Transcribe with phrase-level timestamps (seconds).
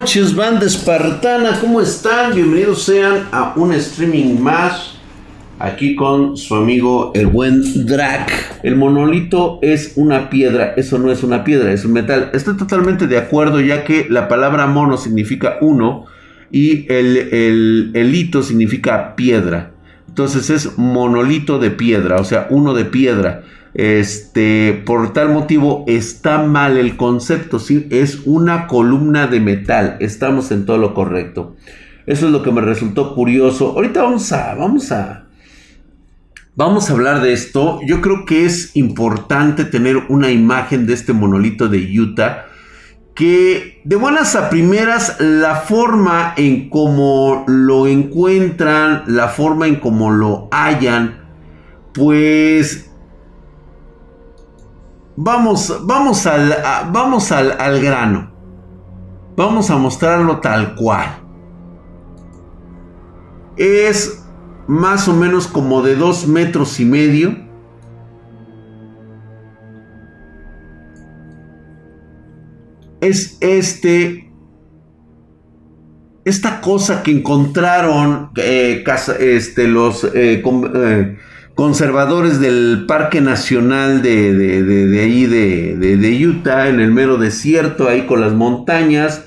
[0.00, 2.34] noches, banda espartana, ¿cómo están?
[2.34, 4.94] Bienvenidos sean a un streaming más.
[5.58, 8.60] Aquí con su amigo el buen Drac.
[8.62, 12.30] El monolito es una piedra, eso no es una piedra, es un metal.
[12.32, 16.06] Estoy totalmente de acuerdo ya que la palabra mono significa uno
[16.50, 19.72] y el, el, el hito significa piedra.
[20.08, 23.42] Entonces es monolito de piedra, o sea, uno de piedra.
[23.74, 27.86] Este, por tal motivo está mal el concepto, ¿sí?
[27.90, 31.56] es una columna de metal, estamos en todo lo correcto.
[32.06, 33.72] Eso es lo que me resultó curioso.
[33.76, 35.26] Ahorita vamos a, vamos a,
[36.56, 37.78] vamos a hablar de esto.
[37.86, 42.46] Yo creo que es importante tener una imagen de este monolito de Utah
[43.14, 50.10] que de buenas a primeras la forma en cómo lo encuentran, la forma en cómo
[50.10, 51.20] lo hallan,
[51.92, 52.89] pues
[55.22, 56.56] Vamos, vamos, al,
[56.90, 58.30] vamos al, al grano.
[59.36, 61.18] Vamos a mostrarlo tal cual.
[63.54, 64.24] Es
[64.66, 67.36] más o menos como de dos metros y medio.
[73.02, 74.32] Es este.
[76.24, 78.82] Esta cosa que encontraron eh,
[79.18, 81.18] este, los eh, eh,
[81.60, 88.22] conservadores del Parque Nacional de, de, ahí de, Utah, en el mero desierto, ahí con
[88.22, 89.26] las montañas.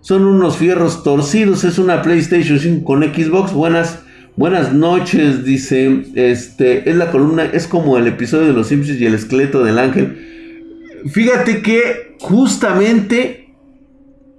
[0.00, 3.52] Son unos fierros torcidos, es una PlayStation 5 con Xbox.
[3.52, 3.98] Buenas,
[4.34, 6.06] buenas noches, dice.
[6.14, 9.78] Este, es la columna, es como el episodio de Los Simpsons y el esqueleto del
[9.78, 11.02] ángel.
[11.12, 13.54] Fíjate que justamente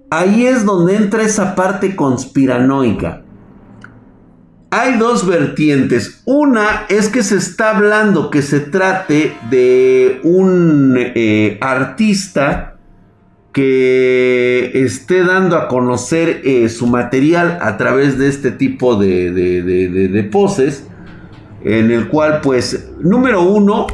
[0.09, 3.24] ahí es donde entra esa parte conspiranoica
[4.75, 6.21] hay dos vertientes.
[6.25, 12.75] Una es que se está hablando que se trate de un eh, artista
[13.53, 20.23] que esté dando a conocer eh, su material a través de este tipo de, de,
[20.23, 20.85] poses.
[21.63, 23.87] En el cual, pues, número uno,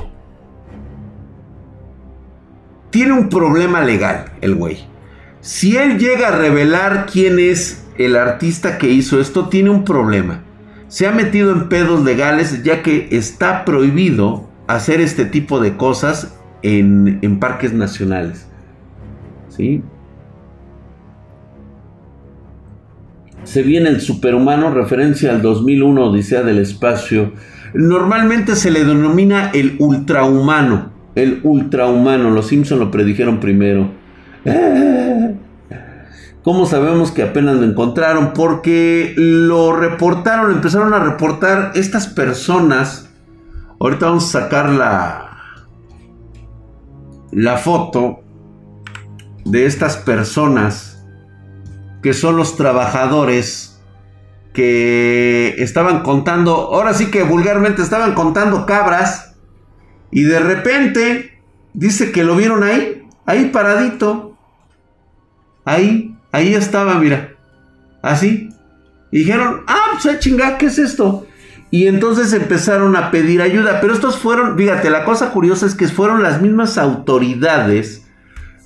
[2.90, 4.80] tiene un problema legal el güey.
[5.42, 10.42] Si él llega a revelar quién es el artista que hizo esto, tiene un problema
[10.92, 16.38] se ha metido en pedos legales ya que está prohibido hacer este tipo de cosas
[16.64, 18.46] en, parques nacionales.
[19.48, 19.84] ¿Sí?
[23.46, 27.32] Se viene el superhumano, referencia al 2001 Odisea del Espacio.
[27.74, 30.92] Normalmente se le denomina el ultrahumano.
[31.16, 32.32] El ultrahumano.
[32.32, 33.90] Los Simpson lo predijeron primero.
[36.44, 38.34] ¿Cómo sabemos que apenas lo encontraron?
[38.34, 43.10] Porque lo reportaron, empezaron a reportar estas personas.
[43.80, 45.32] Ahorita vamos a sacar la,
[47.32, 48.22] la foto
[49.46, 51.06] de estas personas
[52.02, 53.80] que son los trabajadores
[54.54, 59.36] que estaban contando, ahora sí que vulgarmente estaban contando cabras
[60.10, 61.42] y de repente
[61.74, 64.36] dice que lo vieron ahí, ahí paradito,
[65.64, 67.34] ahí Ahí estaba, mira.
[68.02, 68.50] Así.
[69.12, 71.28] dijeron, ah, pues chinga, ¿qué es esto?
[71.70, 73.80] Y entonces empezaron a pedir ayuda.
[73.82, 78.06] Pero estos fueron, fíjate, la cosa curiosa es que fueron las mismas autoridades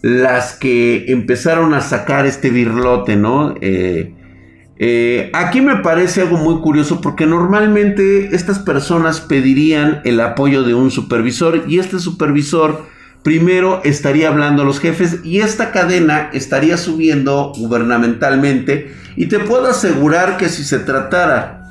[0.01, 3.55] las que empezaron a sacar este birlote, ¿no?
[3.61, 4.13] Eh,
[4.77, 10.73] eh, aquí me parece algo muy curioso porque normalmente estas personas pedirían el apoyo de
[10.73, 12.85] un supervisor y este supervisor
[13.25, 19.65] primero estaría hablando a los jefes y esta cadena estaría subiendo gubernamentalmente y te puedo
[19.65, 21.67] asegurar que si se tratara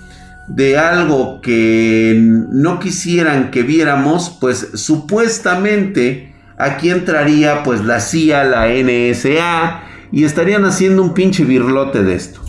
[0.49, 8.67] de algo que no quisieran que viéramos, pues supuestamente aquí entraría pues la CIA, la
[8.67, 12.41] NSA y estarían haciendo un pinche birlote de esto.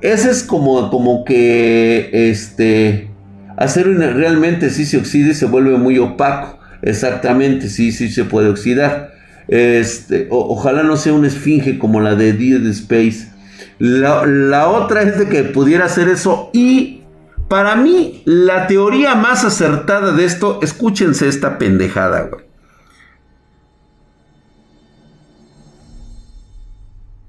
[0.00, 3.10] Ese es como, como que este
[3.56, 6.60] hacer realmente si se oxide se vuelve muy opaco.
[6.84, 9.14] Exactamente, sí, sí se puede oxidar.
[9.48, 13.32] Este, ojalá no sea una esfinge como la de Dead Space.
[13.78, 16.50] La, otra es de que pudiera hacer eso.
[16.52, 17.02] Y
[17.48, 22.44] para mí, la teoría más acertada de esto, escúchense esta pendejada, güey.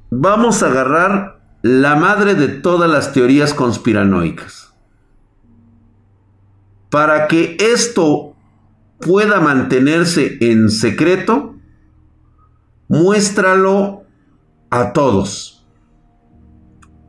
[0.10, 4.74] Vamos a agarrar la madre de todas las teorías conspiranoicas.
[6.90, 8.35] Para que esto
[9.00, 11.56] pueda mantenerse en secreto,
[12.88, 14.04] muéstralo
[14.70, 15.66] a todos.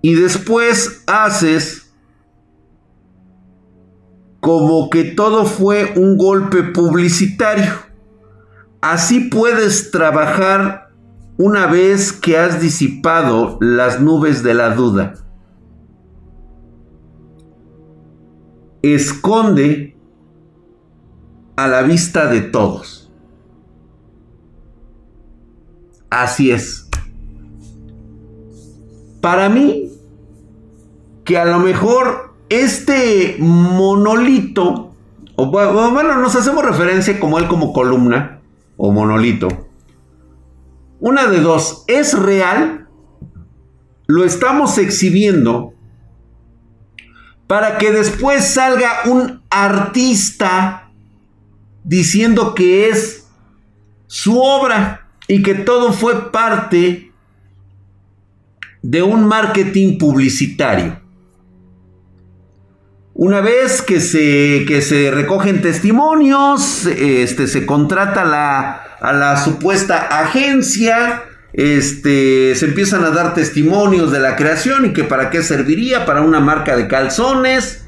[0.02, 1.92] Y después haces
[4.40, 7.72] como que todo fue un golpe publicitario.
[8.80, 10.86] Así puedes trabajar
[11.38, 15.14] una vez que has disipado las nubes de la duda,
[18.82, 19.95] esconde
[21.56, 23.10] a la vista de todos.
[26.10, 26.88] Así es.
[29.20, 29.90] Para mí,
[31.24, 34.94] que a lo mejor este monolito,
[35.34, 38.40] o bueno, nos hacemos referencia como él como columna
[38.76, 39.48] o monolito.
[41.00, 42.88] Una de dos, ¿es real?
[44.06, 45.74] Lo estamos exhibiendo
[47.46, 50.85] para que después salga un artista
[51.86, 53.28] diciendo que es
[54.08, 57.12] su obra y que todo fue parte
[58.82, 61.00] de un marketing publicitario.
[63.14, 70.20] Una vez que se, que se recogen testimonios, este, se contrata la, a la supuesta
[70.20, 71.22] agencia,
[71.52, 76.20] este, se empiezan a dar testimonios de la creación y que para qué serviría, para
[76.20, 77.86] una marca de calzones.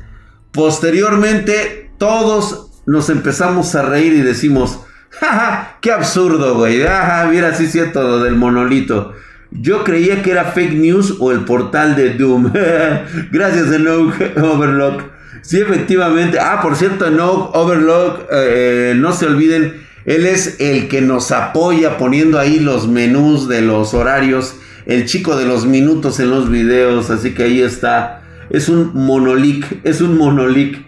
[0.52, 4.81] Posteriormente, todos nos empezamos a reír y decimos,
[5.11, 9.14] jaja, qué absurdo, güey, ajá, mira, sí es cierto del monolito.
[9.50, 12.52] Yo creía que era fake news o el portal de Doom.
[13.32, 15.02] Gracias, Enoch Overlock.
[15.40, 16.38] Sí, efectivamente.
[16.38, 21.99] Ah, por cierto, Enoch Overlock, eh, no se olviden él es el que nos apoya
[21.99, 24.56] poniendo ahí los menús de los horarios,
[24.87, 28.23] el chico de los minutos en los videos, así que ahí está.
[28.49, 30.88] Es un monolic, es un monolic.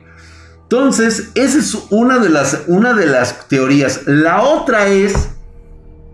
[0.72, 4.02] Entonces, esa es una de las, una de las teorías.
[4.06, 5.30] La otra es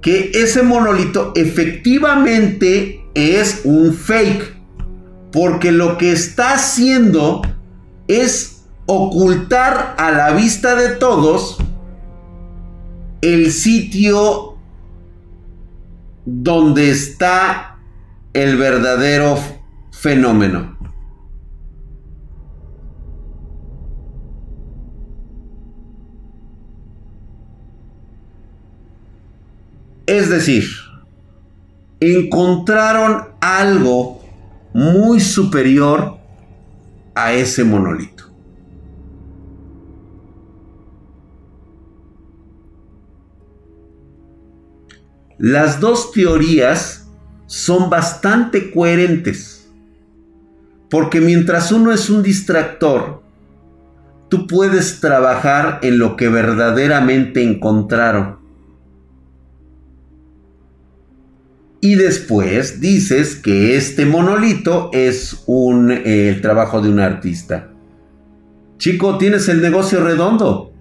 [0.00, 4.56] que ese monolito efectivamente es un fake.
[5.30, 7.42] Porque lo que está haciendo
[8.08, 11.58] es ocultar a la vista de todos
[13.20, 14.56] el sitio
[16.24, 17.76] donde está
[18.32, 19.38] el verdadero
[19.92, 20.75] fenómeno.
[30.16, 30.64] Es decir,
[32.00, 34.22] encontraron algo
[34.72, 36.16] muy superior
[37.14, 38.24] a ese monolito.
[45.36, 47.10] Las dos teorías
[47.44, 49.70] son bastante coherentes.
[50.88, 53.22] Porque mientras uno es un distractor,
[54.30, 58.35] tú puedes trabajar en lo que verdaderamente encontraron.
[61.80, 67.68] Y después dices que este monolito es un, eh, el trabajo de un artista.
[68.78, 70.72] Chico, tienes el negocio redondo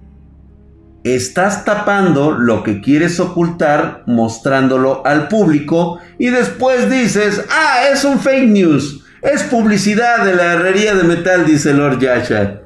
[1.06, 8.19] estás tapando lo que quieres ocultar mostrándolo al público y después dices, ah, es un
[8.19, 12.62] fake news, es publicidad de la herrería de metal, dice Lord Yasha.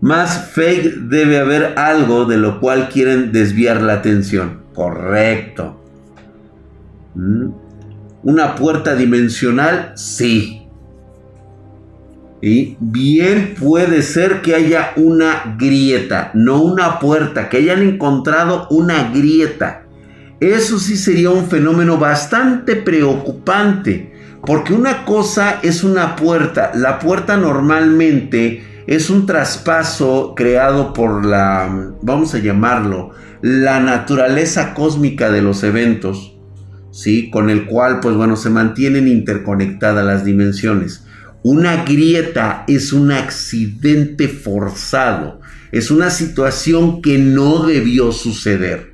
[0.00, 4.64] Más fake debe haber algo de lo cual quieren desviar la atención.
[4.74, 5.80] Correcto.
[7.14, 7.63] ¿Mm?
[8.24, 9.92] ¿Una puerta dimensional?
[9.96, 10.66] Sí.
[12.40, 19.10] Y bien puede ser que haya una grieta, no una puerta, que hayan encontrado una
[19.12, 19.82] grieta.
[20.40, 24.12] Eso sí sería un fenómeno bastante preocupante,
[24.44, 26.72] porque una cosa es una puerta.
[26.74, 33.10] La puerta normalmente es un traspaso creado por la, vamos a llamarlo,
[33.42, 36.33] la naturaleza cósmica de los eventos,
[36.94, 37.28] ¿sí?
[37.28, 41.04] Con el cual, pues bueno, se mantienen interconectadas las dimensiones.
[41.42, 45.40] Una grieta es un accidente forzado,
[45.72, 48.92] es una situación que no debió suceder.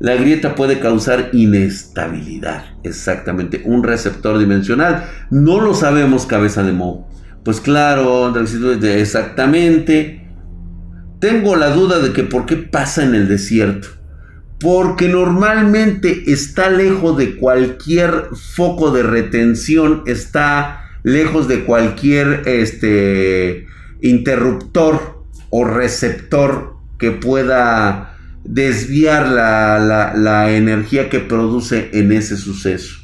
[0.00, 5.04] La grieta puede causar inestabilidad, exactamente, un receptor dimensional.
[5.30, 7.08] No lo sabemos, cabeza de mo.
[7.44, 10.28] Pues claro, exactamente.
[11.20, 13.99] Tengo la duda de que por qué pasa en el desierto
[14.60, 23.66] porque normalmente está lejos de cualquier foco de retención, está lejos de cualquier este,
[24.02, 32.98] interruptor o receptor que pueda desviar la, la, energía que produce en ese suceso.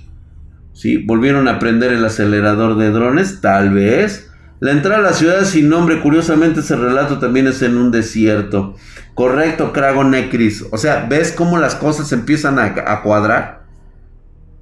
[0.74, 0.98] ¿Sí?
[0.98, 3.40] ¿Volvieron a prender el acelerador de drones?
[3.40, 4.30] Tal vez.
[4.58, 8.74] La entrada a la ciudad sin nombre, curiosamente ese relato también es en un desierto.
[9.14, 10.64] Correcto, Crago Necris.
[10.70, 13.64] O sea, ¿ves cómo las cosas empiezan a, cuadrar?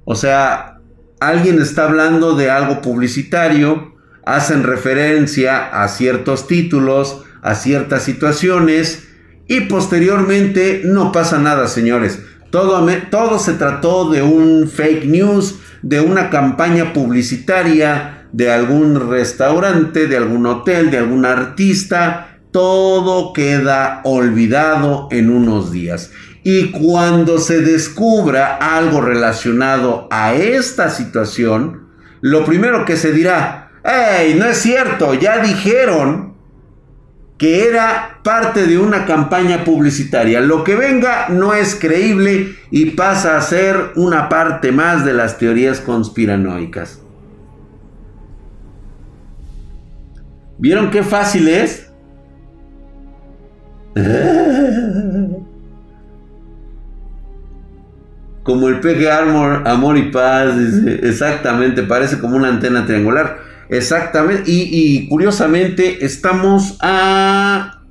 [0.03, 0.79] O sea,
[1.21, 9.07] alguien está hablando de algo publicitario, hacen referencia a ciertos títulos, a ciertas situaciones
[9.47, 12.21] y posteriormente no pasa nada, señores.
[12.49, 20.07] Todo, todo se trató de un fake news, de una campaña publicitaria de algún restaurante,
[20.07, 22.39] de algún hotel, de algún artista.
[22.51, 26.11] Todo queda olvidado en unos días.
[26.43, 31.87] Y cuando se descubra algo relacionado a esta situación,
[32.19, 35.13] lo primero que se dirá, ¡Ey, no es cierto!
[35.13, 36.35] Ya dijeron
[37.37, 40.41] que era parte de una campaña publicitaria.
[40.41, 45.37] Lo que venga no es creíble y pasa a ser una parte más de las
[45.37, 47.04] teorías conspiranoicas.
[50.57, 51.91] ¿Vieron qué fácil es?
[58.43, 60.55] Como el peje Armor, Amor y Paz,
[61.01, 63.39] exactamente, parece como una antena triangular.
[63.69, 64.43] Exactamente.
[64.45, 67.81] Y, curiosamente, estamos a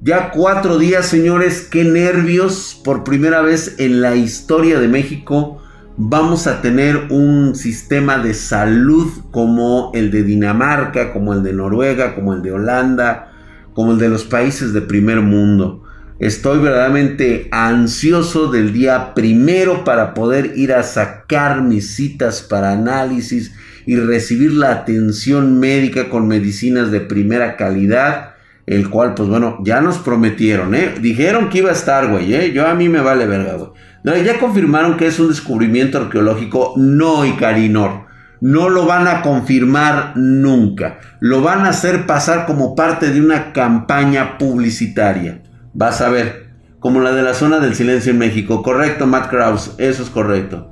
[0.00, 1.68] ya cuatro días, señores.
[1.70, 2.80] Qué nervios.
[2.82, 5.61] Por primera vez en la historia de México
[5.96, 12.14] vamos a tener un sistema de salud como el de Dinamarca, como el de Noruega,
[12.14, 13.32] como el de Holanda,
[13.74, 15.84] como el de los países de primer mundo.
[16.18, 23.52] Estoy verdaderamente ansioso del día primero para poder ir a sacar mis citas para análisis
[23.86, 28.34] y recibir la atención médica con medicinas de primera calidad,
[28.66, 30.94] el cual, pues bueno, ya nos prometieron, ¿eh?
[31.00, 32.52] Dijeron que iba a estar, güey, ¿eh?
[32.52, 33.70] Yo a mí me vale verga, güey.
[34.04, 38.06] Ya confirmaron que es un descubrimiento arqueológico, no, Icarinor.
[38.40, 40.98] No lo van a confirmar nunca.
[41.20, 45.42] Lo van a hacer pasar como parte de una campaña publicitaria.
[45.74, 46.50] Vas a ver.
[46.80, 48.64] Como la de la zona del silencio en México.
[48.64, 49.76] Correcto, Matt Krause.
[49.78, 50.68] Eso es correcto.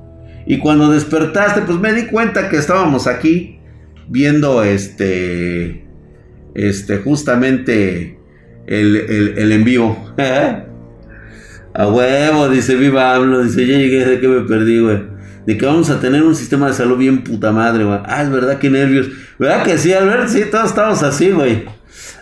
[0.46, 3.60] Y cuando despertaste, pues me di cuenta que estábamos aquí
[4.08, 5.86] viendo este,
[6.56, 8.18] este, justamente
[8.66, 8.96] el,
[9.36, 10.12] el, en vivo.
[11.74, 15.02] a huevo, dice Viva hablo dice, ya llegué, de que me perdí, güey.
[15.46, 17.98] De que vamos a tener un sistema de salud bien puta madre, güey.
[18.04, 19.08] Ah, es verdad, qué nervios.
[19.38, 20.28] ¿Verdad que sí, Albert?
[20.28, 21.64] Sí, todos estamos así, güey.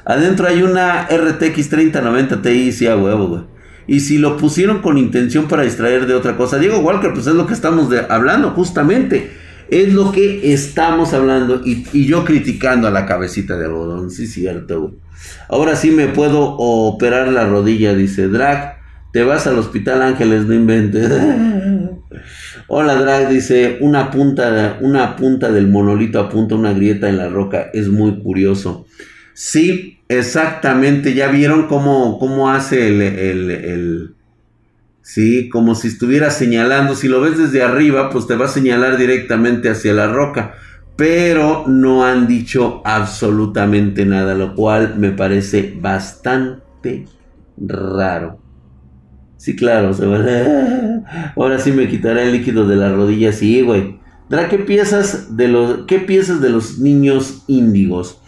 [0.04, 4.98] Adentro hay una RTX 3090 Ti, sí, a huevo, güey y si lo pusieron con
[4.98, 6.58] intención para distraer de otra cosa.
[6.58, 9.32] Diego Walker, pues es lo que estamos hablando justamente.
[9.70, 14.94] Es lo que estamos hablando y, yo criticando a la cabecita de algodón, sí, cierto.
[15.48, 18.77] Ahora sí me puedo operar la rodilla, dice Drag.
[19.12, 21.10] Te vas al hospital Ángeles, no inventes.
[22.68, 27.70] Hola Drag, dice, una punta, una punta del monolito apunta una grieta en la roca.
[27.72, 28.86] Es muy curioso.
[29.32, 31.14] Sí, exactamente.
[31.14, 34.14] Ya vieron cómo, cómo hace el, el,
[35.00, 36.94] Sí, como si estuviera señalando.
[36.94, 40.54] Si lo ves desde arriba, pues te va a señalar directamente hacia la roca.
[40.96, 47.06] Pero no han dicho absolutamente nada, lo cual me parece bastante
[47.56, 48.47] raro.
[49.38, 50.18] Sí, claro, se va.
[51.36, 53.98] Ahora sí me quitará el líquido de la rodilla, sí, güey.
[54.50, 58.20] ¿qué piensas de los, qué piensas de los niños índigos?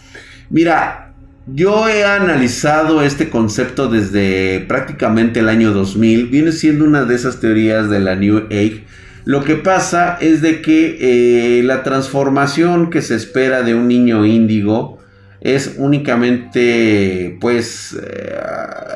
[0.48, 1.12] Mira,
[1.46, 6.28] yo he analizado este concepto desde prácticamente el año 2000.
[6.28, 8.84] Viene siendo una de esas teorías de la New Age.
[9.24, 14.24] Lo que pasa es de que eh, la transformación que se espera de un niño
[14.24, 15.00] índigo
[15.40, 17.99] es únicamente, pues,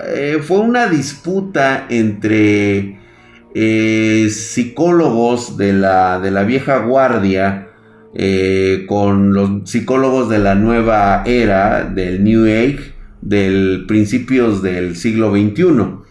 [0.07, 2.99] eh, fue una disputa entre
[3.55, 7.69] eh, psicólogos de la, de la vieja guardia
[8.17, 15.33] eh, con los psicólogos de la nueva era, del New Age, del principios del siglo
[15.33, 16.05] XXI.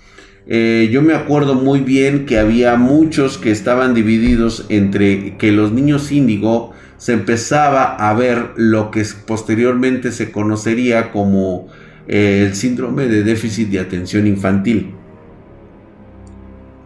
[0.46, 5.72] Eh, yo me acuerdo muy bien que había muchos que estaban divididos entre que los
[5.72, 11.68] niños índigo se empezaba a ver lo que posteriormente se conocería como
[12.08, 14.96] eh, el síndrome de déficit de atención infantil.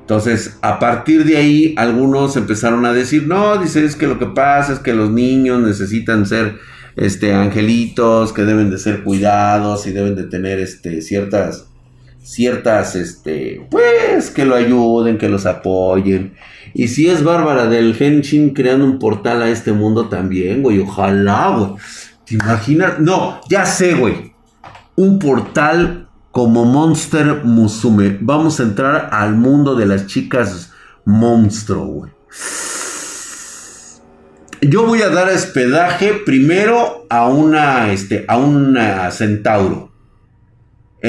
[0.02, 4.74] Entonces, a partir de ahí, algunos empezaron a decir, no, dice, que lo que pasa
[4.74, 6.56] es que los niños necesitan ser
[6.96, 11.67] este, angelitos, que deben de ser cuidados y deben de tener este, ciertas,
[12.28, 16.34] ciertas, este, pues, que lo ayuden, que los apoyen.
[16.74, 21.56] Y si es Bárbara del Henshin creando un portal a este mundo también, güey, ojalá,
[21.58, 21.72] güey.
[22.26, 23.00] ¿Te imaginas?
[23.00, 24.34] No, ya sé, güey.
[24.96, 28.18] Un portal como Monster Musume.
[28.20, 30.74] Vamos a entrar al mundo de las chicas
[31.06, 32.10] monstruo,
[34.62, 39.97] Yo voy a dar hospedaje primero a una, este, a una centauro.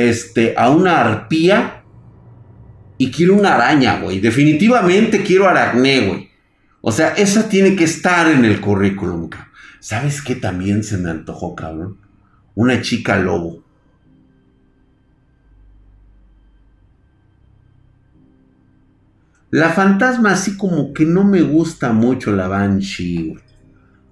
[0.07, 1.83] Este, a una arpía.
[2.97, 4.21] Y quiero una araña, güey.
[4.21, 6.31] Definitivamente quiero aracné, güey.
[6.81, 9.31] O sea, esa tiene que estar en el currículum.
[9.81, 11.99] ¿Sabes qué también se me antojó, cabrón?
[12.55, 13.62] Una chica lobo.
[19.50, 23.38] La fantasma así como que no me gusta mucho la Banshee,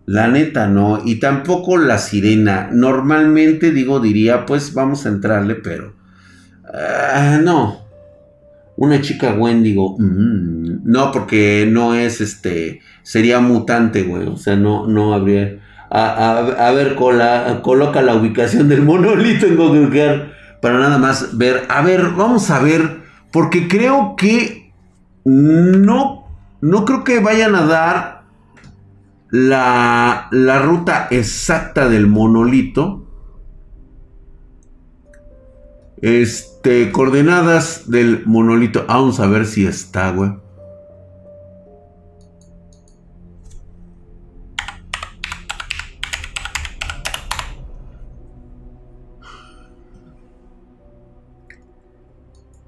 [0.07, 1.03] La neta no.
[1.05, 2.71] Y tampoco la sirena.
[2.73, 5.95] Normalmente digo, diría, pues vamos a entrarle, pero...
[6.73, 7.87] Ah, no.
[8.77, 9.97] Una chica Wendigo.
[9.99, 12.81] Mm, no, porque no es este.
[13.03, 14.27] Sería mutante, güey.
[14.29, 15.61] O sea, no, no habría.
[15.91, 21.65] A, ver, coloca la ubicación del monolito en Google para nada más ver.
[21.69, 22.99] A ver, vamos a ver.
[23.33, 24.73] Porque creo que
[25.25, 26.27] no.
[26.61, 28.16] No creo que vayan a dar
[29.37, 33.03] la, la ruta exacta del monolito.
[36.01, 38.87] Este, coordenadas del monolito.
[38.89, 40.33] Vamos a ver si está, güey.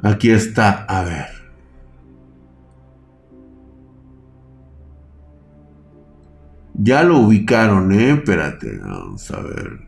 [0.03, 1.38] Aquí está, a ver.
[6.81, 8.13] Ya lo ubicaron, ¿eh?
[8.13, 9.81] Espérate, vamos a ver.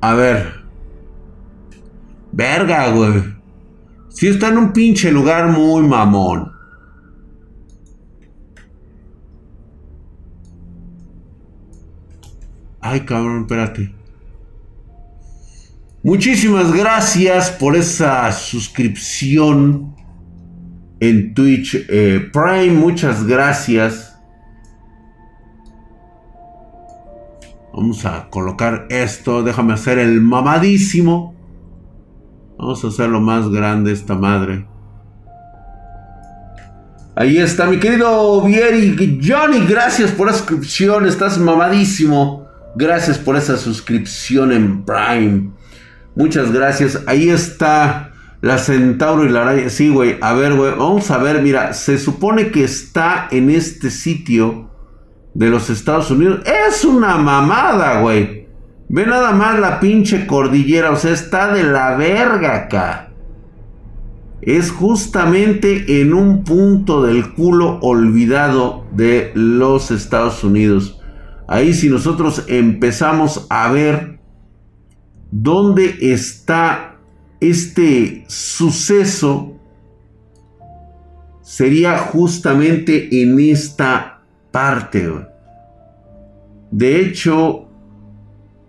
[0.00, 0.52] A ver.
[2.32, 3.22] Verga, güey.
[4.08, 6.52] Si está en un pinche lugar muy mamón.
[12.80, 13.92] Ay, cabrón, espérate.
[16.02, 19.95] Muchísimas gracias por esa suscripción
[21.00, 22.72] en Twitch eh, Prime.
[22.72, 24.18] Muchas gracias.
[27.72, 29.42] Vamos a colocar esto.
[29.42, 31.34] Déjame hacer el mamadísimo.
[32.58, 34.66] Vamos a hacerlo más grande esta madre.
[37.14, 39.66] Ahí está mi querido Vieri Johnny.
[39.66, 41.06] Gracias por la suscripción.
[41.06, 42.46] Estás mamadísimo.
[42.74, 45.50] Gracias por esa suscripción en Prime.
[46.14, 47.02] Muchas gracias.
[47.06, 48.12] Ahí está
[48.46, 49.68] la Centauro y la araña.
[49.70, 50.18] Sí, güey.
[50.20, 50.70] A ver, güey.
[50.70, 51.42] Vamos a ver.
[51.42, 54.70] Mira, se supone que está en este sitio
[55.34, 56.42] de los Estados Unidos.
[56.46, 58.46] Es una mamada, güey.
[58.88, 60.92] Ve nada más la pinche cordillera.
[60.92, 63.08] O sea, está de la verga acá.
[64.42, 71.00] Es justamente en un punto del culo olvidado de los Estados Unidos.
[71.48, 74.20] Ahí si nosotros empezamos a ver
[75.32, 76.95] dónde está
[77.50, 79.52] este suceso,
[81.42, 85.10] sería justamente en esta parte.
[86.70, 87.68] De hecho,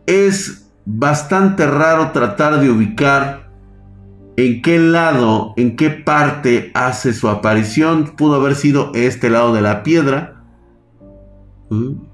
[0.05, 3.49] es bastante raro tratar de ubicar
[4.37, 8.15] en qué lado, en qué parte hace su aparición.
[8.15, 10.43] Pudo haber sido este lado de la piedra.
[11.69, 12.06] ¿Mm?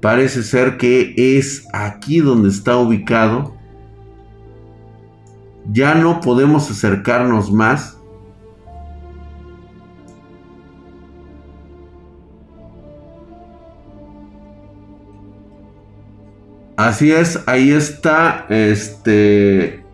[0.00, 3.54] Parece ser que es aquí donde está ubicado.
[5.70, 7.98] Ya no podemos acercarnos más.
[16.76, 18.46] Así es, ahí está.
[18.48, 19.84] Este.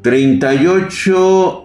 [0.00, 1.64] 38.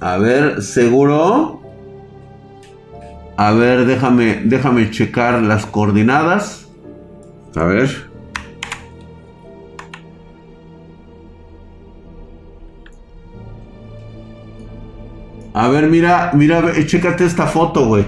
[0.00, 1.63] A ver, ¿seguro?
[3.36, 6.68] A ver, déjame, déjame checar las coordenadas.
[7.56, 8.10] A ver.
[15.52, 18.04] A ver, mira, mira, chécate esta foto, güey.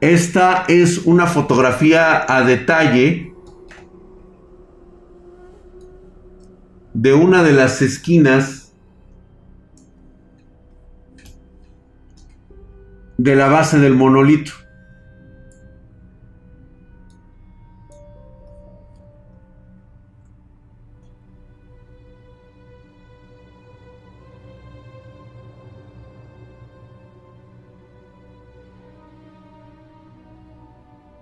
[0.00, 3.34] Esta es una fotografía a detalle
[6.94, 8.72] de una de las esquinas
[13.18, 14.52] de la base del monolito.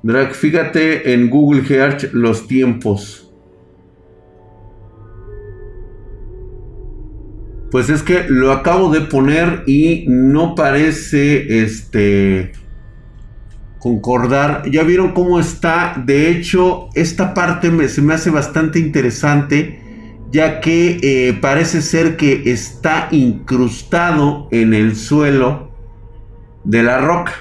[0.03, 3.26] Drag, fíjate en Google Earth los tiempos.
[7.71, 12.53] Pues es que lo acabo de poner y no parece este
[13.79, 14.71] concordar.
[14.71, 16.01] Ya vieron cómo está.
[16.05, 19.81] De hecho, esta parte se me hace bastante interesante.
[20.31, 25.71] Ya que eh, parece ser que está incrustado en el suelo
[26.65, 27.33] de la roca.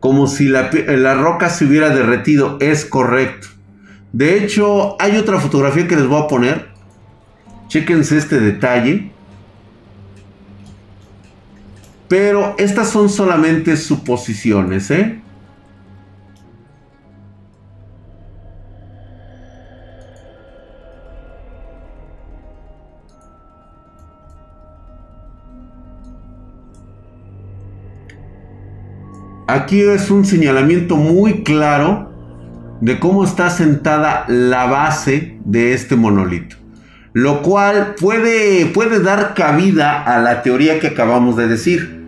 [0.00, 2.56] como si la, la roca se hubiera derretido.
[2.60, 3.48] Es correcto.
[4.12, 6.68] De hecho, hay otra fotografía que les voy a poner.
[7.68, 9.12] Chéquense este detalle.
[12.08, 15.20] Pero estas son solamente suposiciones, ¿eh?
[29.46, 32.08] Aquí es un señalamiento muy claro
[32.80, 36.56] de cómo está sentada la base de este monolito.
[37.12, 41.98] Lo cual puede, puede dar cabida a la teoría que acabamos de decir.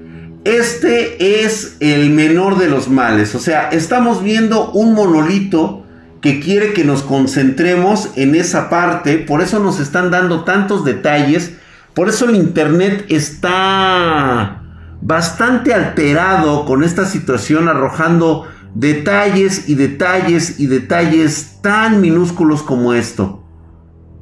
[0.44, 3.34] Este es el menor de los males.
[3.34, 5.84] O sea, estamos viendo un monolito
[6.20, 9.18] que quiere que nos concentremos en esa parte.
[9.18, 11.54] Por eso nos están dando tantos detalles.
[11.94, 14.62] Por eso el Internet está
[15.00, 23.42] bastante alterado con esta situación, arrojando detalles y detalles y detalles tan minúsculos como esto.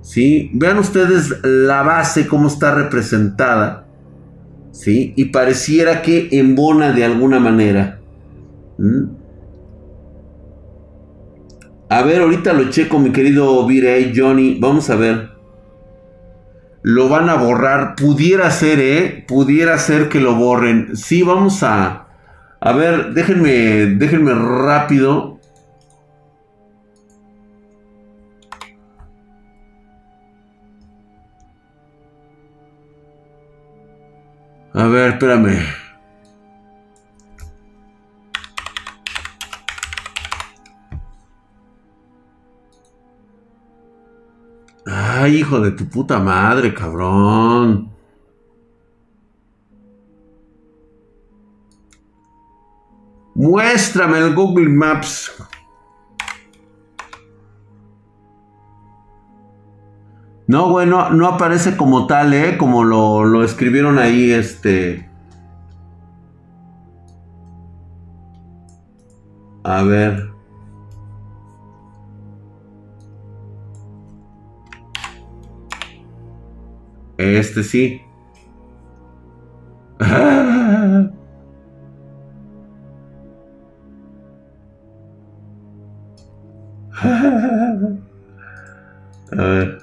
[0.03, 0.51] ¿Sí?
[0.55, 3.87] Vean ustedes la base, cómo está representada.
[4.73, 5.13] ¿Sí?
[5.17, 8.01] Y pareciera que embona de alguna manera.
[8.79, 9.05] ¿Mm?
[11.91, 14.59] A ver, ahorita lo checo, mi querido Virey Johnny.
[14.61, 15.39] Vamos a ver
[16.89, 17.97] lo van a borrar.
[17.97, 19.25] Pudiera ser, ¿eh?
[19.27, 20.97] Pudiera ser que lo borren.
[20.97, 22.08] Sí, vamos a...
[22.61, 25.39] A ver, déjenme, déjenme rápido.
[34.75, 35.59] A ver, espérame.
[44.87, 47.98] Ay, hijo de tu puta madre, cabrón.
[53.39, 55.33] Muéstrame el Google Maps.
[60.49, 62.59] No, bueno, no aparece como tal, ¿eh?
[62.59, 65.09] Como lo, lo escribieron ahí, este...
[69.63, 70.33] A ver.
[77.19, 78.03] Este sí.
[89.43, 89.79] ver.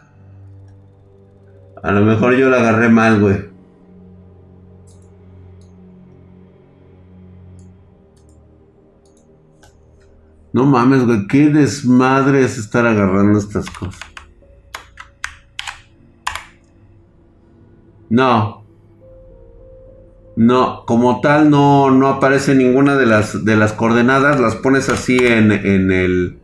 [1.83, 3.49] A lo mejor yo la agarré mal, güey.
[10.53, 11.27] No mames, güey.
[11.27, 13.99] Qué desmadre es estar agarrando estas cosas.
[18.09, 18.63] No.
[20.35, 25.17] No, como tal no, no aparece ninguna de las, de las coordenadas, las pones así
[25.17, 26.39] en, en, el,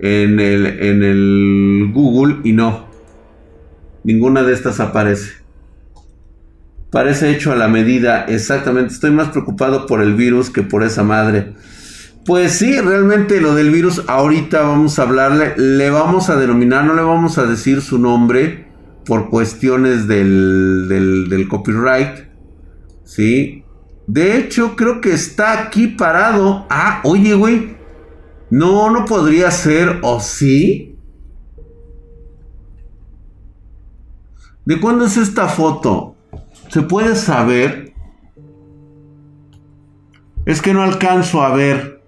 [0.00, 2.88] en, el, en el Google y no.
[4.04, 5.32] Ninguna de estas aparece.
[6.90, 8.94] Parece hecho a la medida, exactamente.
[8.94, 11.52] Estoy más preocupado por el virus que por esa madre.
[12.26, 16.94] Pues sí, realmente lo del virus, ahorita vamos a hablarle, le vamos a denominar, no
[16.94, 18.66] le vamos a decir su nombre
[19.06, 22.28] por cuestiones del, del, copyright.
[23.04, 23.64] ¿Sí?
[24.06, 26.66] De hecho, creo que está aquí parado.
[26.70, 27.79] Ah, oye, güey.
[28.50, 30.96] No, no podría ser, ¿o sí?
[34.64, 36.16] ¿De cuándo es esta foto?
[36.68, 37.94] ¿Se puede saber?
[40.44, 42.02] Es que no alcanzo a ver.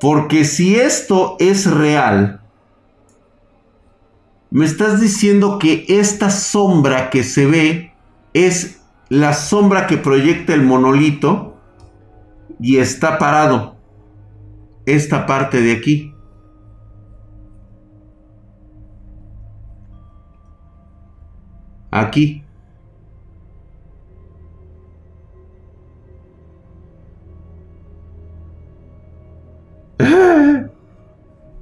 [0.00, 2.40] Porque si esto es real,
[4.50, 7.94] me estás diciendo que esta sombra que se ve
[8.32, 8.79] es
[9.10, 11.56] la sombra que proyecta el monolito
[12.60, 13.76] y está parado.
[14.86, 16.14] Esta parte de aquí.
[21.90, 22.44] Aquí.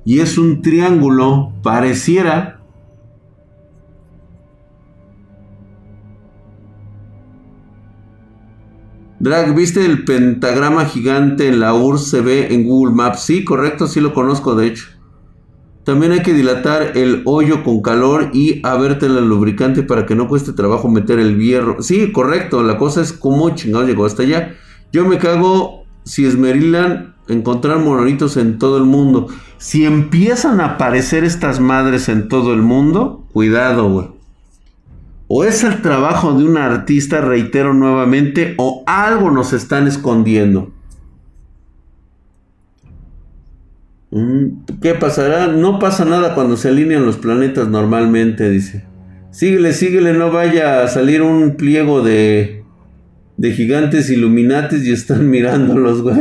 [0.04, 2.57] y es un triángulo, pareciera.
[9.20, 12.08] Drag, ¿viste el pentagrama gigante en la URSS?
[12.08, 13.20] Se ve en Google Maps.
[13.20, 14.86] Sí, correcto, sí lo conozco, de hecho.
[15.82, 20.28] También hay que dilatar el hoyo con calor y verte el lubricante para que no
[20.28, 21.82] cueste trabajo meter el hierro.
[21.82, 22.62] Sí, correcto.
[22.62, 24.54] La cosa es cómo chingado llegó hasta allá.
[24.92, 29.28] Yo me cago si es Maryland encontrar monolitos en todo el mundo.
[29.56, 34.17] Si empiezan a aparecer estas madres en todo el mundo, cuidado, güey.
[35.28, 40.72] O es el trabajo de un artista, reitero nuevamente, o algo nos están escondiendo.
[44.10, 45.48] Mm, ¿Qué pasará?
[45.48, 48.84] No pasa nada cuando se alinean los planetas normalmente, dice.
[49.30, 52.64] Síguele, síguele, no vaya a salir un pliego de,
[53.36, 56.16] de gigantes iluminates y están mirándolos, güey.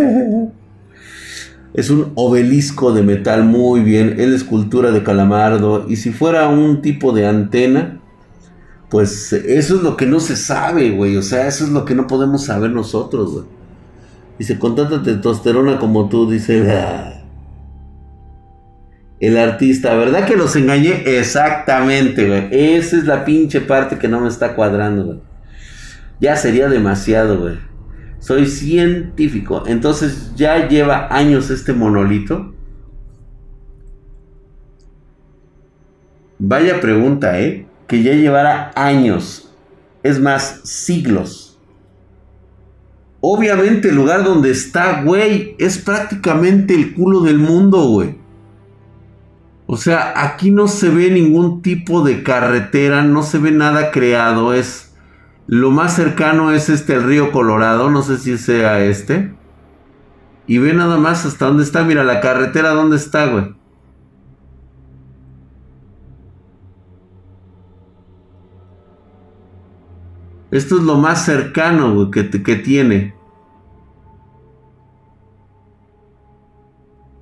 [1.73, 5.85] Es un obelisco de metal muy bien, es la escultura de Calamardo.
[5.87, 8.01] Y si fuera un tipo de antena,
[8.89, 11.17] pues eso es lo que no se sabe, güey.
[11.17, 13.45] O sea, eso es lo que no podemos saber nosotros, güey.
[14.39, 16.71] Dice, con tanta testosterona como tú, dice...
[16.71, 17.13] Ah".
[19.19, 21.03] El artista, ¿verdad que los engañé?
[21.17, 22.47] Exactamente, güey.
[22.51, 25.19] Esa es la pinche parte que no me está cuadrando, güey.
[26.19, 27.57] Ya sería demasiado, güey.
[28.19, 29.63] Soy científico.
[29.65, 32.53] Entonces ya lleva años este monolito.
[36.39, 37.66] Vaya pregunta, ¿eh?
[37.87, 39.51] Que ya llevara años.
[40.03, 41.59] Es más, siglos.
[43.19, 48.15] Obviamente el lugar donde está, güey, es prácticamente el culo del mundo, güey.
[49.65, 54.53] O sea, aquí no se ve ningún tipo de carretera, no se ve nada creado,
[54.53, 54.87] es
[55.47, 59.33] lo más cercano es este el río Colorado, no sé si sea este.
[60.45, 63.56] Y ve nada más hasta dónde está, mira la carretera dónde está, güey.
[70.57, 73.13] Esto es lo más cercano, que, que tiene.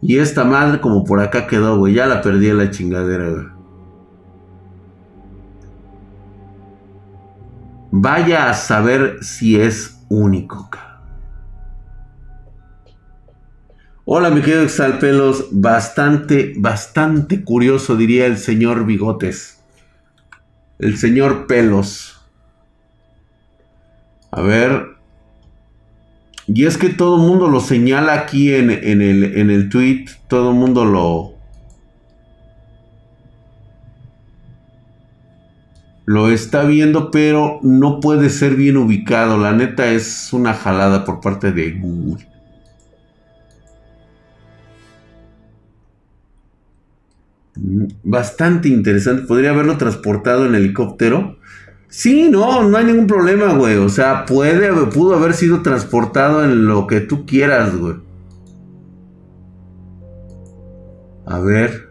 [0.01, 1.95] Y esta madre como por acá quedó, güey.
[1.95, 3.45] Ya la perdí en la chingadera, güey.
[7.91, 10.69] Vaya a saber si es único.
[14.05, 15.49] Hola, mi querido Exalpelos.
[15.51, 19.61] Bastante, bastante curioso, diría el señor Bigotes.
[20.79, 22.14] El señor Pelos.
[24.35, 24.97] A ver,
[26.45, 30.49] y es que todo el mundo lo señala aquí en, el, en el tweet, todo
[30.49, 31.33] el mundo lo...
[36.03, 39.37] Lo está viendo, pero no puede ser bien ubicado.
[39.37, 42.27] La neta es una jalada por parte de Google.
[48.03, 49.23] Bastante interesante.
[49.23, 51.37] Podría haberlo transportado en helicóptero
[51.97, 53.77] Sí, no, no hay ningún problema, güey.
[53.77, 57.95] O sea, puede, pudo haber sido transportado en lo que tú quieras, güey.
[61.25, 61.89] A ver.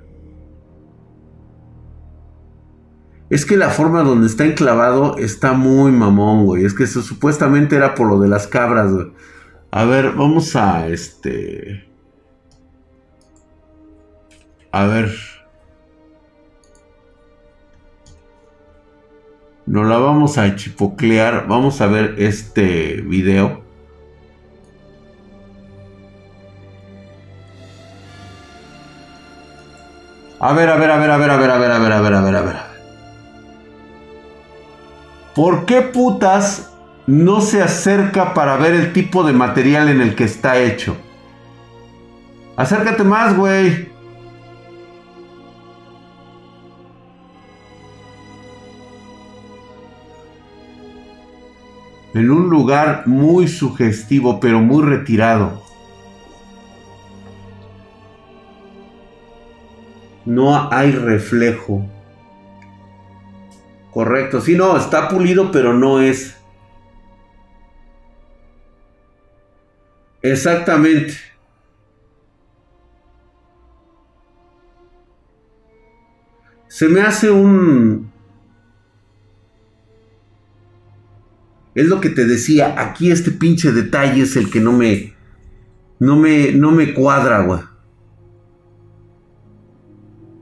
[3.30, 6.66] Es que la forma donde está enclavado está muy mamón, güey.
[6.66, 9.10] Es que eso supuestamente era por lo de las cabras, güey.
[9.70, 11.82] A ver, vamos a este.
[14.70, 15.34] A ver.
[19.66, 21.46] Nos la vamos a chipoclear.
[21.48, 23.62] Vamos a ver este video.
[30.40, 32.00] A ver, a ver, a ver, a ver, a ver, a ver, a ver, a
[32.00, 32.57] ver, a ver, a ver.
[35.35, 36.70] ¿Por qué putas
[37.07, 40.96] no se acerca para ver el tipo de material en el que está hecho?
[42.57, 43.93] Acércate más, güey.
[52.14, 55.62] En un lugar muy sugestivo, pero muy retirado.
[60.24, 61.85] No hay reflejo.
[63.90, 66.37] Correcto, sí, no, está pulido, pero no es.
[70.22, 71.14] Exactamente.
[76.68, 78.13] Se me hace un,
[81.74, 85.14] Es lo que te decía, aquí este pinche detalle es el que no me,
[85.98, 87.60] no me, no me cuadra, güey.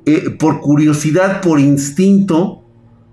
[0.05, 2.65] Eh, por curiosidad, por instinto,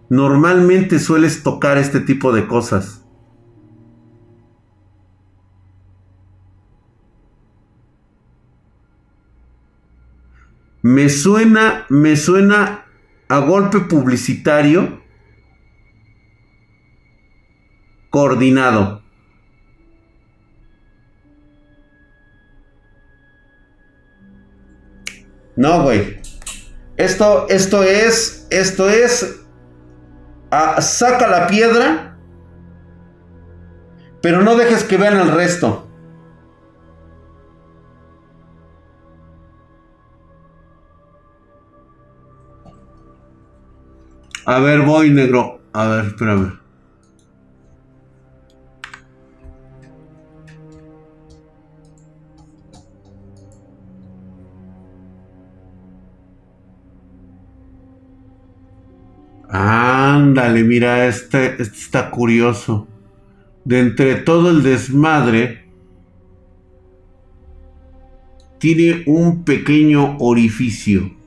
[0.10, 3.06] normalmente sueles tocar este tipo de cosas.
[10.82, 12.86] Me suena, me suena
[13.28, 15.02] a golpe publicitario
[18.10, 19.02] coordinado.
[25.56, 26.20] No, güey.
[26.96, 29.42] Esto, esto es, esto es,
[30.52, 32.18] ah, saca la piedra,
[34.22, 35.90] pero no dejes que vean el resto.
[44.46, 45.62] A ver, voy, negro.
[45.74, 46.59] A ver, espérame.
[59.52, 62.88] Ándale, mira, este, este, está curioso.
[63.66, 65.66] De entre todo el desmadre,
[68.60, 71.19] tiene un pequeño orificio.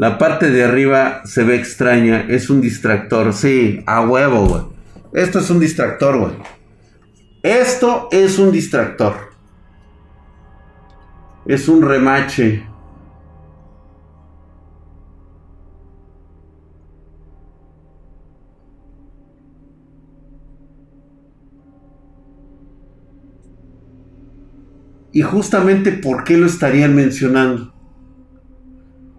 [0.00, 4.62] La parte de arriba se ve extraña, es un distractor, sí, a huevo, güey.
[5.12, 6.32] Esto es un distractor, güey.
[7.42, 9.12] Esto es un distractor.
[11.44, 12.64] Es un remache.
[25.12, 27.74] Y justamente por qué lo estarían mencionando.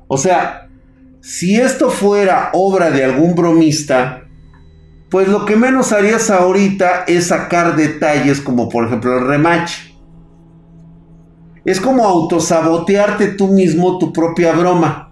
[0.07, 0.60] O sea,
[1.21, 4.23] si esto fuera obra de algún bromista,
[5.09, 9.95] pues lo que menos harías ahorita es sacar detalles como por ejemplo el remache.
[11.63, 15.11] Es como autosabotearte tú mismo tu propia broma.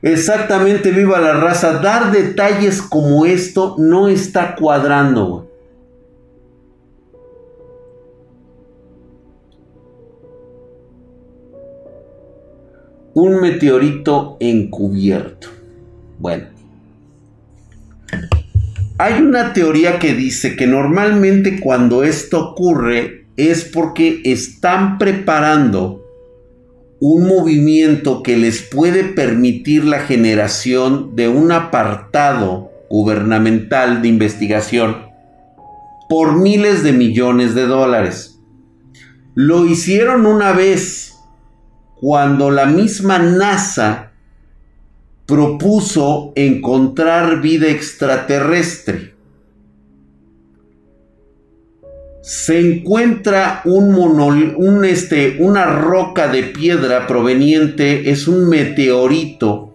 [0.00, 1.74] Exactamente, viva la raza.
[1.74, 5.51] Dar detalles como esto no está cuadrando.
[13.14, 15.48] Un meteorito encubierto.
[16.18, 16.46] Bueno.
[18.98, 26.02] Hay una teoría que dice que normalmente cuando esto ocurre es porque están preparando
[27.00, 34.96] un movimiento que les puede permitir la generación de un apartado gubernamental de investigación
[36.08, 38.38] por miles de millones de dólares.
[39.34, 41.11] Lo hicieron una vez
[42.02, 44.10] cuando la misma NASA
[45.24, 49.14] propuso encontrar vida extraterrestre.
[52.22, 59.72] Se encuentra un, un este, una roca de piedra proveniente, es un meteorito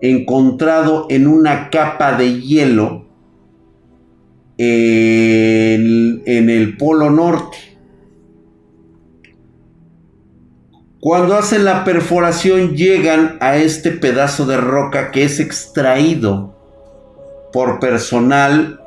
[0.00, 3.04] encontrado en una capa de hielo
[4.56, 7.75] en el Polo Norte.
[11.06, 16.52] Cuando hacen la perforación llegan a este pedazo de roca que es extraído
[17.52, 18.80] por personal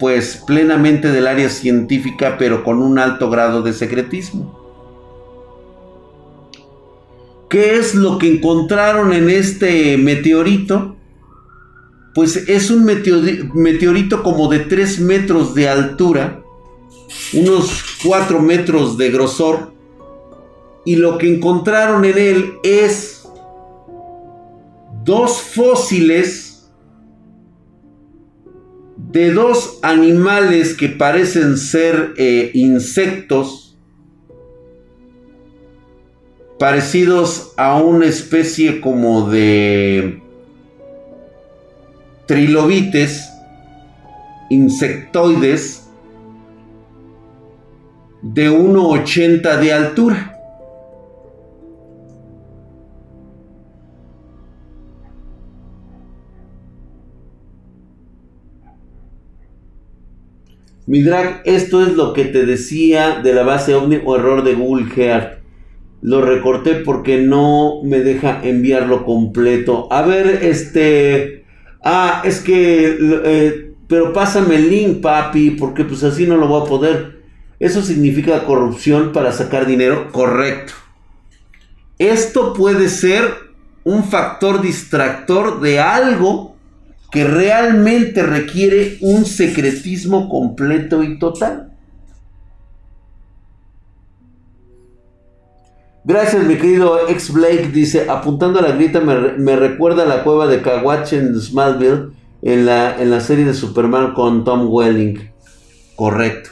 [0.00, 4.58] pues plenamente del área científica pero con un alto grado de secretismo.
[7.48, 10.96] ¿Qué es lo que encontraron en este meteorito?
[12.16, 16.42] Pues es un meteorito como de 3 metros de altura,
[17.32, 19.73] unos 4 metros de grosor
[20.84, 23.26] y lo que encontraron en él es
[25.04, 26.70] dos fósiles
[28.96, 33.76] de dos animales que parecen ser eh, insectos
[36.58, 40.22] parecidos a una especie como de
[42.26, 43.28] trilobites
[44.50, 45.88] insectoides
[48.22, 50.33] de 1,80 de altura.
[60.86, 64.54] Mi drag, esto es lo que te decía de la base OVNI o error de
[64.54, 65.38] Google Earth.
[66.02, 69.88] Lo recorté porque no me deja enviarlo completo.
[69.90, 71.44] A ver, este...
[71.82, 72.98] Ah, es que...
[73.00, 77.22] Eh, pero pásame el link, papi, porque pues así no lo voy a poder.
[77.58, 80.08] ¿Eso significa corrupción para sacar dinero?
[80.12, 80.74] Correcto.
[81.98, 83.24] Esto puede ser
[83.84, 86.53] un factor distractor de algo
[87.14, 91.70] que realmente requiere un secretismo completo y total.
[96.02, 97.70] Gracias, mi querido ex Blake.
[97.72, 102.08] Dice, apuntando a la grita, me, recuerda a la cueva de Kawach en Smallville
[102.42, 105.30] en la, en la serie de Superman con Tom Welling.
[105.94, 106.50] Correcto.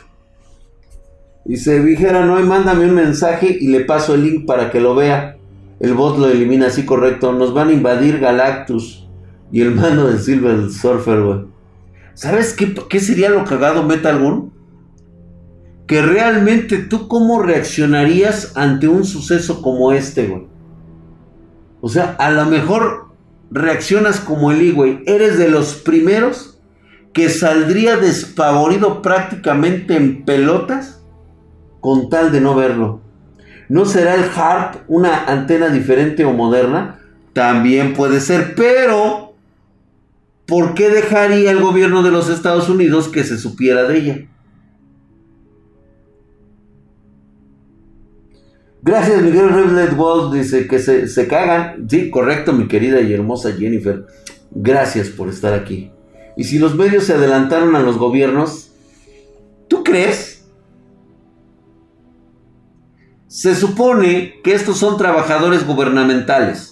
[1.45, 4.95] Dice, Vigera, no, y mándame un mensaje y le paso el link para que lo
[4.95, 5.39] vea.
[5.81, 7.33] El bot lo elimina así, correcto.
[7.33, 9.02] Nos van a invadir Galactus.
[9.53, 11.41] Y el mano del Silver Surfer, güey.
[12.15, 14.53] ¿Sabes qué, sería lo cagado, Metal Gun?
[15.87, 20.47] Que realmente tú cómo reaccionarías ante un suceso como este, güey.
[21.83, 23.09] O sea, a lo mejor
[23.51, 25.03] reaccionas como el güey.
[25.07, 26.61] Eres de los primeros
[27.13, 31.03] que saldría despavorido prácticamente en pelotas
[31.81, 33.01] con tal de no verlo.
[33.69, 37.01] ¿No será el HARP una antena diferente o moderna?
[37.33, 39.32] También puede ser, pero
[40.47, 44.29] ¿por qué dejaría el gobierno de los Estados Unidos que se supiera de ella?
[48.83, 50.35] Gracias, Miguel Revlet Wolf.
[50.35, 51.89] Dice que se, se, cagan.
[51.89, 54.07] Sí, correcto, mi querida y hermosa Jennifer.
[54.51, 55.93] Gracias por estar aquí.
[56.37, 58.73] Y si los medios se adelantaron a los gobiernos,
[59.69, 60.45] ¿tú crees?
[63.29, 66.72] Se supone que estos son trabajadores gubernamentales.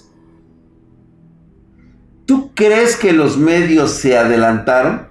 [2.60, 5.08] ¿Tú crees que los medios se adelantaron?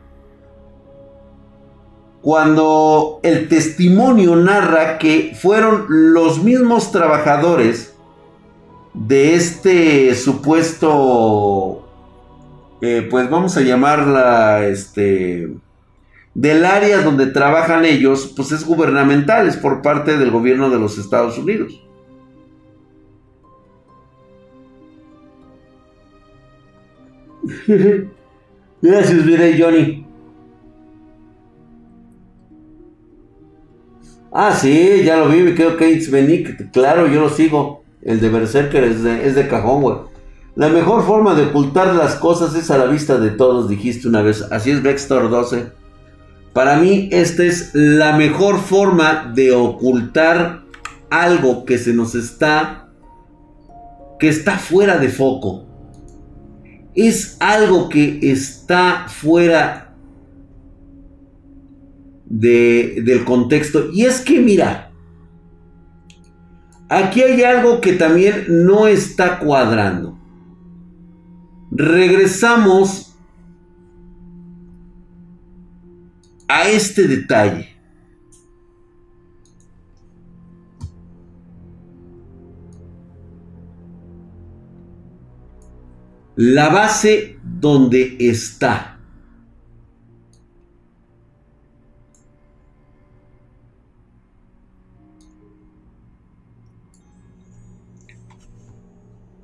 [2.21, 7.95] cuando el testimonio narra que fueron los mismos trabajadores
[8.93, 11.87] de este supuesto,
[12.81, 15.49] eh, pues vamos a llamarla, este,
[16.35, 20.99] del área donde trabajan ellos, pues es gubernamental, es por parte del gobierno de los
[20.99, 21.81] Estados Unidos.
[28.81, 30.05] Gracias, mire Johnny.
[34.31, 36.71] Ah, sí, ya lo vi, me quedo Kates Benick.
[36.71, 37.83] Claro, yo lo sigo.
[38.01, 39.97] El de Berserker es de, es de cajón, güey.
[40.55, 44.21] La mejor forma de ocultar las cosas es a la vista de todos, dijiste una
[44.21, 44.45] vez.
[44.51, 45.71] Así es Vextor 12.
[46.53, 50.63] Para mí, esta es la mejor forma de ocultar
[51.09, 52.87] algo que se nos está.
[54.19, 55.68] que está fuera de foco.
[57.01, 59.95] Es algo que está fuera
[62.25, 63.89] del contexto.
[63.93, 64.91] Y es que, mira,
[66.89, 70.19] aquí hay algo que también no está cuadrando.
[71.71, 73.15] Regresamos
[76.49, 77.78] a este detalle.
[86.41, 88.97] La base donde está.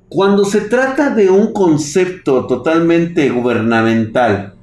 [0.08, 4.54] Cuando se trata de un concepto totalmente gubernamental,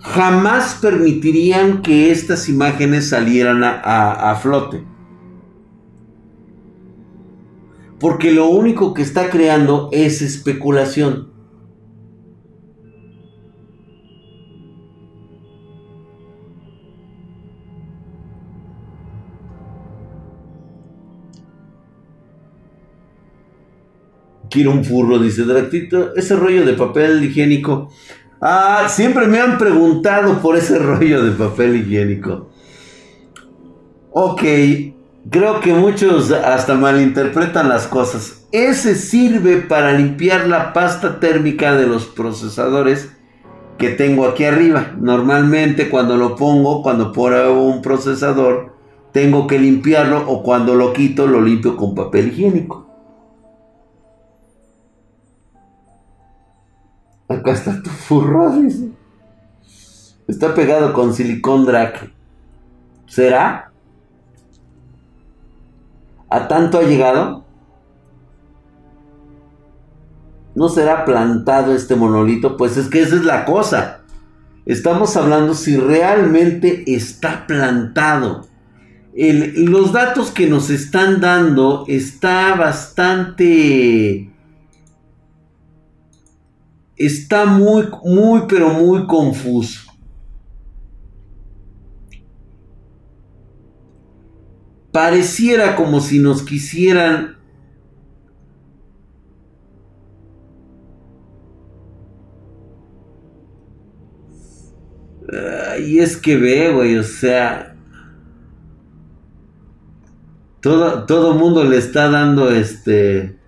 [0.00, 4.84] jamás permitirían que estas imágenes salieran a, flote.
[8.00, 11.29] Porque lo único que está creando es especulación.
[24.50, 26.14] Quiero un furro, dice Dractito.
[26.16, 27.88] Ese rollo de papel higiénico.
[28.40, 32.50] Ah, siempre me han preguntado por ese rollo de papel higiénico.
[34.10, 34.42] Ok,
[35.30, 38.48] creo que muchos hasta malinterpretan las cosas.
[38.50, 43.12] Ese sirve para limpiar la pasta térmica de los procesadores
[43.78, 44.94] que tengo aquí arriba.
[44.98, 48.74] Normalmente cuando lo pongo, cuando pongo un procesador,
[49.12, 52.89] tengo que limpiarlo o cuando lo quito lo limpio con papel higiénico.
[57.30, 58.52] Acá está tu furro.
[60.26, 62.10] Está pegado con silicón drag.
[63.06, 63.70] ¿Será?
[66.28, 67.44] ¿A tanto ha llegado?
[70.56, 72.56] ¿No será plantado este monolito?
[72.56, 74.00] Pues es que esa es la cosa.
[74.66, 78.48] Estamos hablando si realmente está plantado.
[79.14, 84.32] los datos que nos están dando está bastante
[87.06, 89.90] está muy, muy, pero muy confuso.
[94.92, 97.40] Pareciera como si nos quisieran
[105.80, 107.76] y es que ve, güey, o sea.
[110.60, 113.38] Todo, todo mundo le está dando este.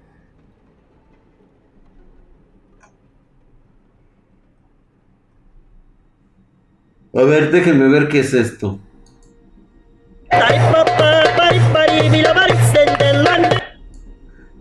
[7.15, 8.81] A ver, déjenme ver qué es esto.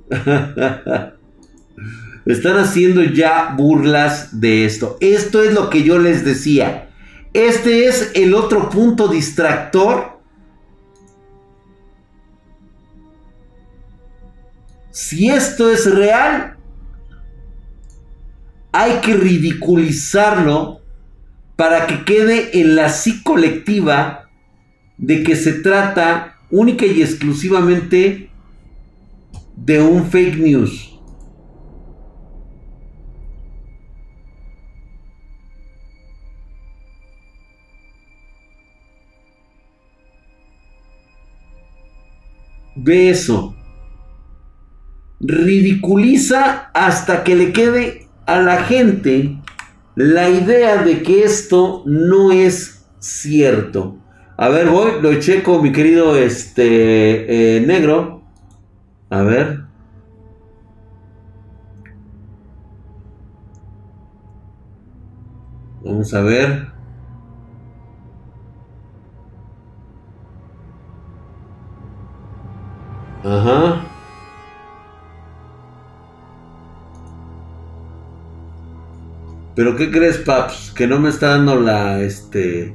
[2.26, 4.98] Están haciendo ya burlas de esto.
[5.00, 6.90] Esto es lo que yo les decía.
[7.34, 10.20] Este es el otro punto distractor.
[14.92, 16.58] Si esto es real,
[18.74, 20.81] hay que ridiculizarlo
[21.62, 24.32] para que quede en la sí colectiva
[24.98, 28.32] de que se trata única y exclusivamente
[29.56, 31.00] de un fake news.
[42.76, 43.56] Ve eso.
[45.20, 49.41] Ridiculiza hasta que le quede a la gente
[49.96, 53.98] la idea de que esto no es cierto.
[54.38, 58.22] A ver, voy, lo checo, mi querido este eh, negro.
[59.10, 59.66] A ver.
[65.84, 66.72] Vamos a ver.
[73.24, 73.91] Ajá.
[79.62, 80.74] Pero ¿qué crees, Paps?
[80.76, 82.74] Que no me está dando la, este...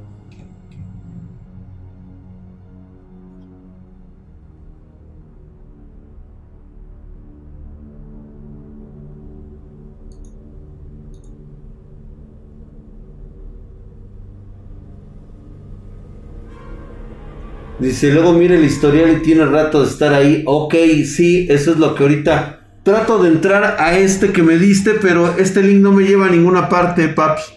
[17.80, 20.44] Dice, luego mire el historial y tiene rato de estar ahí.
[20.46, 24.94] Ok, sí, eso es lo que ahorita trato de entrar a este que me diste,
[24.94, 27.52] pero este link no me lleva a ninguna parte, paps.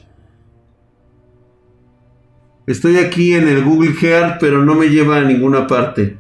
[2.66, 6.18] Estoy aquí en el Google Earth, pero no me lleva a ninguna parte.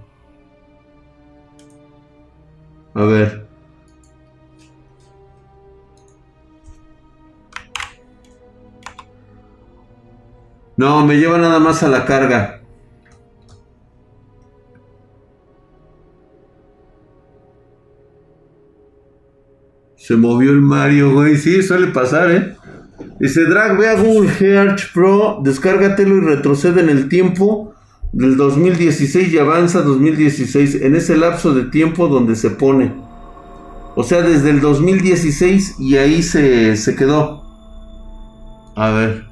[2.93, 3.47] A ver.
[10.77, 12.58] No, me lleva nada más a la carga.
[20.09, 21.37] Se movió el Mario, güey.
[21.37, 22.55] Sí, suele pasar, ¿eh?
[23.19, 27.75] Dice Drag, ve a Google Search Pro, descárgatelo y retrocede en el tiempo
[28.11, 32.91] del 2016 y avanza 2016 en ese lapso de tiempo donde se pone.
[33.95, 37.43] O sea, desde el 2016 y ahí se, se quedó.
[38.75, 39.25] A ver.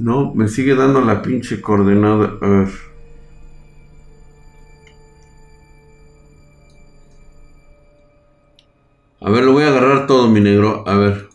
[0.00, 2.32] No, me sigue dando la pinche coordenada.
[2.42, 2.89] A ver.
[9.22, 10.82] A ver, lo voy a agarrar todo, mi negro.
[10.86, 11.28] A ver.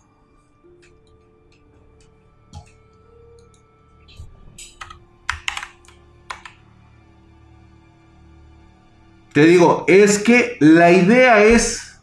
[9.34, 12.00] Te digo, es que la idea es...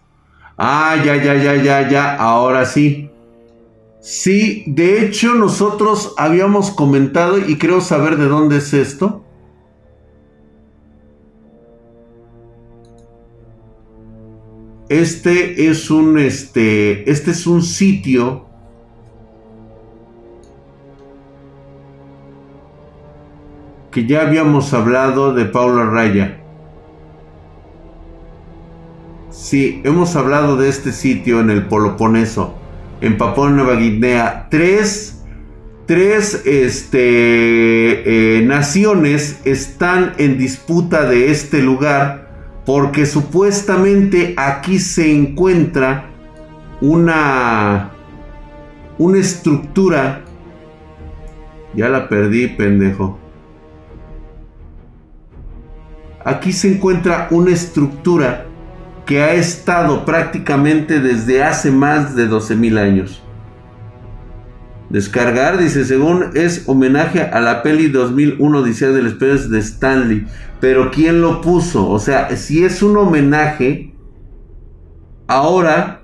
[0.57, 2.14] Ah, ya, ya, ya, ya, ya.
[2.14, 3.11] Ahora sí.
[4.01, 9.21] Sí, de hecho nosotros habíamos comentado y creo saber de dónde es esto.
[14.93, 18.45] Este es un este este es un sitio
[23.90, 26.43] que ya habíamos hablado de Paula Raya.
[29.30, 32.55] Sí, hemos hablado de este sitio en el Peloponeso,
[33.01, 34.49] en Papua Nueva Guinea.
[34.51, 35.22] Tres,
[35.86, 36.99] tres este,
[38.40, 42.32] eh, naciones están en disputa de este lugar
[42.64, 46.06] porque supuestamente aquí se encuentra
[46.80, 47.90] una
[48.98, 50.22] una estructura.
[51.74, 53.18] Ya la perdí pendejo.
[56.24, 58.46] Aquí se encuentra una estructura
[59.06, 63.21] que ha estado prácticamente desde hace más de 12.000 años
[64.93, 70.26] Descargar, dice, según es homenaje a la peli 2001 Odisea del Espacio de Stanley.
[70.61, 71.88] Pero ¿quién lo puso?
[71.88, 73.95] O sea, si es un homenaje,
[75.26, 76.03] ahora,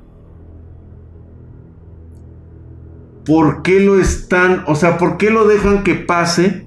[3.26, 6.66] ¿por qué lo están, o sea, por qué lo dejan que pase?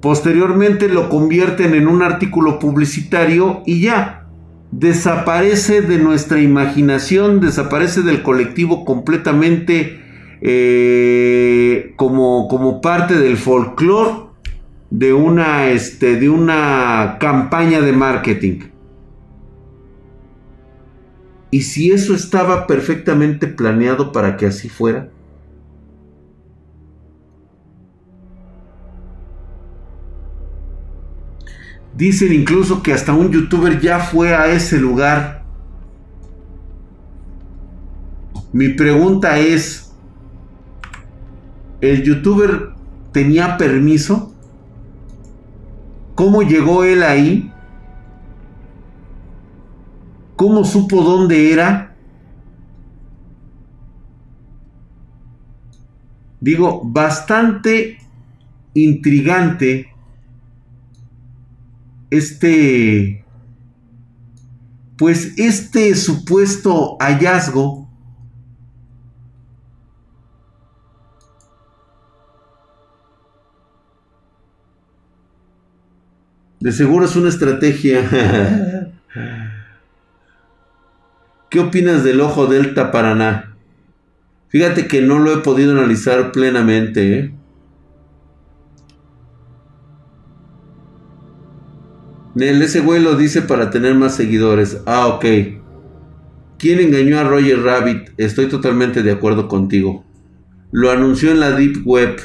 [0.00, 4.28] Posteriormente lo convierten en un artículo publicitario y ya.
[4.70, 10.06] Desaparece de nuestra imaginación, desaparece del colectivo completamente
[10.40, 14.28] eh, como, como parte del folclore
[14.90, 18.60] de una, este, de una campaña de marketing.
[21.50, 25.10] ¿Y si eso estaba perfectamente planeado para que así fuera?
[31.96, 35.42] Dicen incluso que hasta un youtuber ya fue a ese lugar.
[38.52, 39.87] Mi pregunta es,
[41.80, 42.70] el youtuber
[43.12, 44.34] tenía permiso.
[46.14, 47.52] ¿Cómo llegó él ahí?
[50.36, 51.96] ¿Cómo supo dónde era?
[56.40, 57.98] Digo, bastante
[58.74, 59.88] intrigante
[62.10, 63.24] este,
[64.96, 67.87] pues este supuesto hallazgo
[76.60, 78.90] De seguro es una estrategia.
[81.50, 83.56] ¿Qué opinas del ojo delta Paraná?
[84.48, 87.18] Fíjate que no lo he podido analizar plenamente.
[87.18, 87.34] ¿eh?
[92.36, 94.80] ese güey lo dice para tener más seguidores.
[94.86, 95.24] Ah, ok.
[96.58, 98.10] ¿Quién engañó a Roger Rabbit?
[98.16, 100.04] Estoy totalmente de acuerdo contigo.
[100.72, 102.20] Lo anunció en la Deep Web.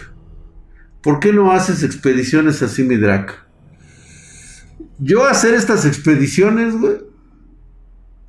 [1.02, 3.43] ¿Por qué no haces expediciones así, mi Drac?
[5.00, 6.98] Yo hacer estas expediciones, güey.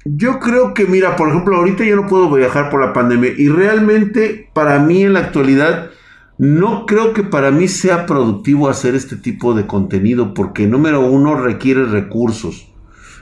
[0.05, 3.33] Yo creo que, mira, por ejemplo, ahorita yo no puedo viajar por la pandemia.
[3.37, 5.91] Y realmente, para mí en la actualidad,
[6.37, 10.35] no creo que para mí sea productivo hacer este tipo de contenido.
[10.35, 12.69] Porque, número uno, requiere recursos.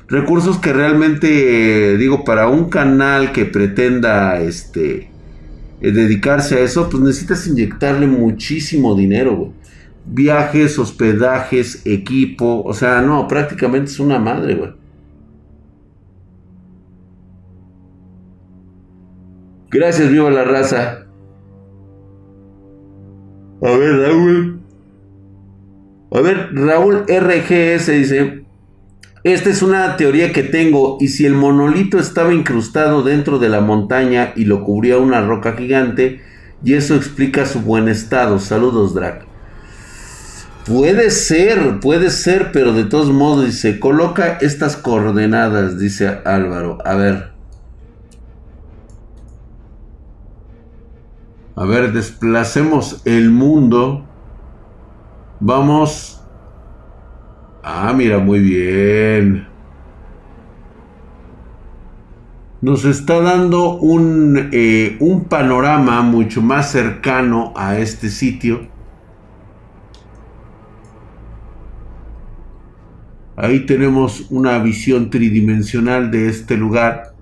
[0.08, 5.10] Recursos que realmente, digo, para un canal que pretenda, este,
[5.80, 9.61] eh, dedicarse a eso, pues necesitas inyectarle muchísimo dinero, güey
[10.06, 12.62] viajes, hospedajes, equipo.
[12.64, 14.72] O sea, no, prácticamente es una madre, güey.
[19.70, 21.06] Gracias, viva la raza.
[23.62, 24.60] A ver, Raúl.
[26.10, 28.44] A ver, Raúl RGS dice,
[29.24, 33.60] esta es una teoría que tengo y si el monolito estaba incrustado dentro de la
[33.60, 36.20] montaña y lo cubría una roca gigante,
[36.64, 38.38] y eso explica su buen estado.
[38.38, 39.31] Saludos, Drac.
[40.66, 46.78] Puede ser, puede ser, pero de todos modos dice, coloca estas coordenadas, dice Álvaro.
[46.84, 47.32] A ver.
[51.56, 54.06] A ver, desplacemos el mundo.
[55.40, 56.22] Vamos.
[57.64, 59.48] Ah, mira, muy bien.
[62.60, 68.71] Nos está dando un, eh, un panorama mucho más cercano a este sitio.
[73.36, 77.14] Ahí tenemos una visión tridimensional de este lugar.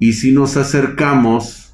[0.00, 1.72] Y si nos acercamos,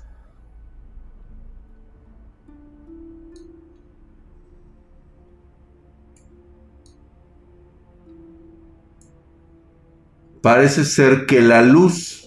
[10.42, 12.19] parece ser que la luz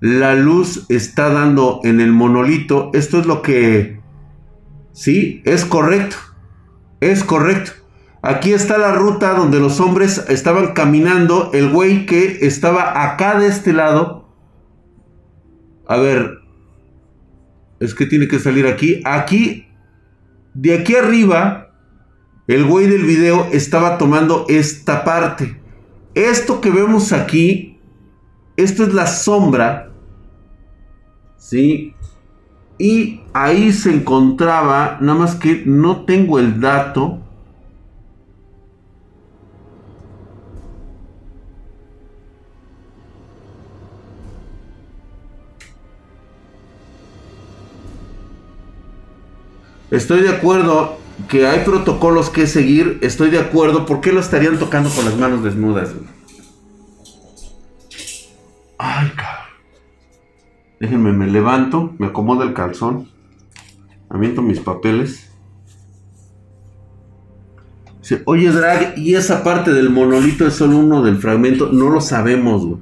[0.00, 2.90] la luz está dando en el monolito.
[2.94, 4.00] Esto es lo que...
[4.92, 6.16] Sí, es correcto.
[7.00, 7.72] Es correcto.
[8.22, 11.50] Aquí está la ruta donde los hombres estaban caminando.
[11.52, 14.28] El güey que estaba acá de este lado.
[15.86, 16.38] A ver.
[17.80, 19.00] Es que tiene que salir aquí.
[19.04, 19.68] Aquí.
[20.54, 21.72] De aquí arriba.
[22.46, 25.60] El güey del video estaba tomando esta parte.
[26.14, 27.80] Esto que vemos aquí.
[28.56, 29.87] Esto es la sombra
[31.38, 31.94] ¿sí?
[32.78, 37.20] Y ahí se encontraba, nada más que no tengo el dato.
[49.90, 52.98] Estoy de acuerdo que hay protocolos que seguir.
[53.02, 53.86] Estoy de acuerdo.
[53.86, 55.90] ¿Por qué lo estarían tocando con las manos desnudas?
[58.78, 59.47] Ay, cabrón.
[60.80, 63.08] Déjenme, me levanto, me acomodo el calzón,
[64.08, 65.28] aviento mis papeles.
[68.24, 71.70] Oye, Drag, ¿y esa parte del monolito es solo uno del fragmento?
[71.72, 72.80] No lo sabemos, güey.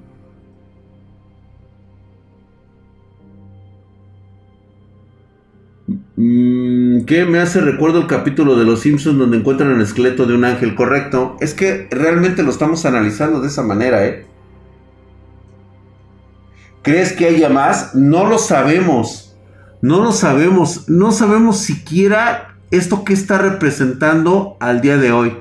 [6.17, 10.35] Mm, ¿Qué me hace recuerdo el capítulo de Los Simpsons donde encuentran el esqueleto de
[10.35, 10.75] un ángel?
[10.75, 11.37] Correcto.
[11.41, 14.27] Es que realmente lo estamos analizando de esa manera, ¿eh?
[16.87, 17.97] ¿Crees que haya más?
[17.97, 19.34] No lo sabemos.
[19.82, 20.89] No lo sabemos.
[20.89, 25.37] No sabemos siquiera esto que está representando al día de hoy.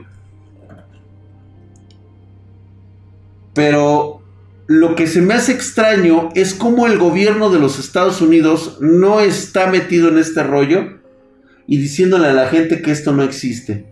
[3.54, 4.24] Pero
[4.66, 9.20] lo que se me hace extraño es cómo el gobierno de los Estados Unidos no
[9.20, 10.98] está metido en este rollo
[11.68, 13.86] y diciéndole a la gente que esto no existe.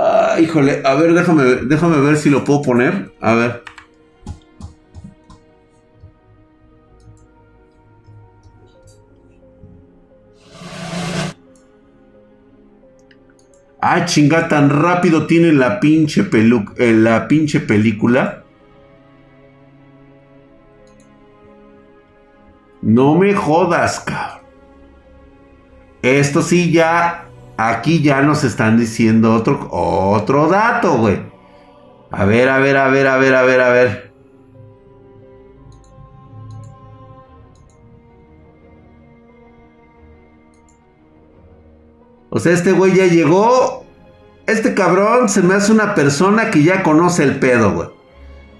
[0.00, 3.10] Ah, híjole, a ver, déjame, déjame ver si lo puedo poner.
[3.20, 3.64] A ver.
[13.80, 18.44] Ah, chinga, tan rápido tiene la pinche pelu eh, la pinche película.
[22.82, 24.38] No me jodas, cabrón.
[26.02, 27.27] Esto sí ya
[27.58, 31.20] aquí ya nos están diciendo otro, otro dato, güey.
[32.10, 34.12] A ver, a ver, a ver, a ver, a ver, a ver.
[42.30, 43.84] O sea, este güey ya llegó.
[44.46, 47.88] Este cabrón se me hace una persona que ya conoce el pedo, güey.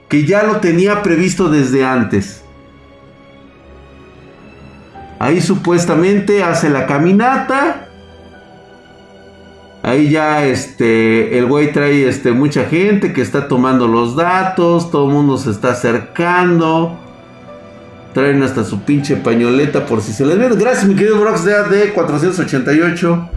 [0.09, 2.43] Que ya lo tenía previsto desde antes.
[5.19, 7.88] Ahí supuestamente hace la caminata.
[9.83, 15.07] Ahí ya este el güey trae este mucha gente que está tomando los datos, todo
[15.07, 16.99] el mundo se está acercando.
[18.13, 20.49] Traen hasta su pinche pañoleta por si se les ve.
[20.57, 23.31] Gracias mi querido Brox de AD 488.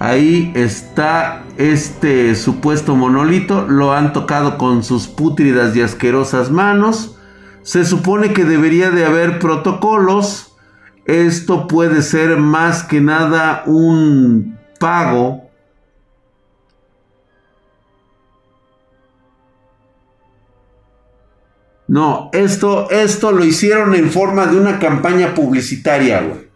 [0.00, 3.66] Ahí está este supuesto monolito.
[3.68, 7.16] Lo han tocado con sus pútridas y asquerosas manos.
[7.62, 10.56] Se supone que debería de haber protocolos.
[11.04, 15.47] Esto puede ser más que nada un pago.
[21.88, 26.48] No, esto, esto lo hicieron en forma de una campaña publicitaria, güey.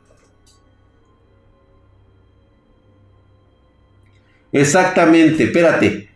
[4.52, 6.10] Exactamente, espérate.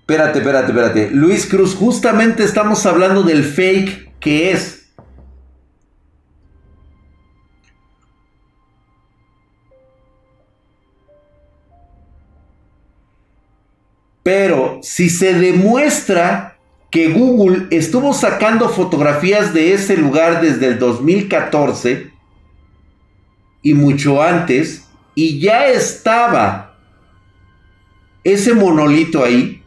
[0.00, 1.10] Espérate, espérate, espérate.
[1.10, 4.90] Luis Cruz, justamente estamos hablando del fake que es.
[14.22, 16.51] Pero si se demuestra
[16.92, 22.12] que Google estuvo sacando fotografías de ese lugar desde el 2014
[23.62, 26.76] y mucho antes, y ya estaba
[28.22, 29.62] ese monolito ahí,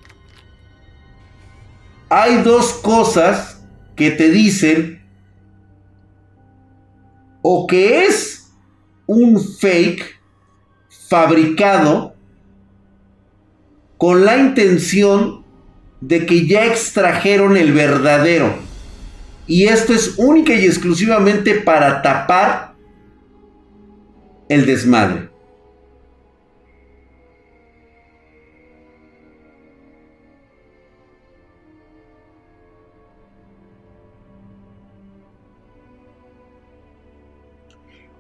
[2.10, 3.66] hay dos cosas
[3.96, 5.04] que te dicen
[7.42, 8.52] o que es
[9.08, 10.22] un fake
[11.10, 12.14] fabricado
[13.98, 15.45] con la intención
[16.02, 18.56] de que ya extrajeron el verdadero.
[19.48, 22.74] Y esto es única y exclusivamente para tapar
[24.50, 25.36] el desmadre.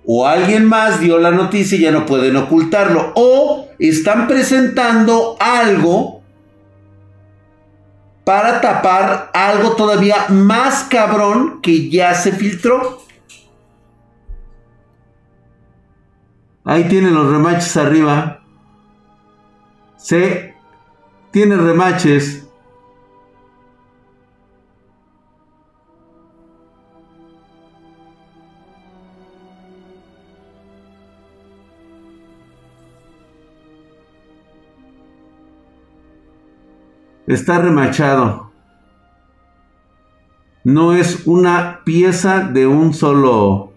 [0.06, 6.22] o alguien más dio la noticia y ya no pueden ocultarlo, o están presentando algo
[8.26, 13.02] para tapar algo todavía más cabrón que ya se filtró.
[16.66, 18.42] Ahí tienen los remaches arriba.
[19.96, 20.56] Se
[21.32, 22.45] tiene remaches.
[37.28, 38.52] Está remachado.
[40.64, 43.72] No es una pieza de un solo...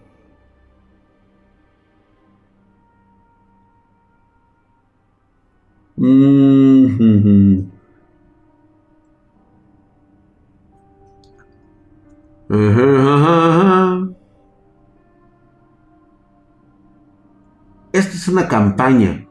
[17.91, 19.28] Esta es una campaña.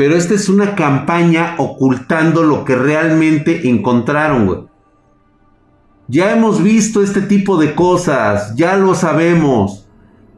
[0.00, 4.70] Pero esta es una campaña ocultando lo que realmente encontraron.
[6.08, 9.86] Ya hemos visto este tipo de cosas, ya lo sabemos.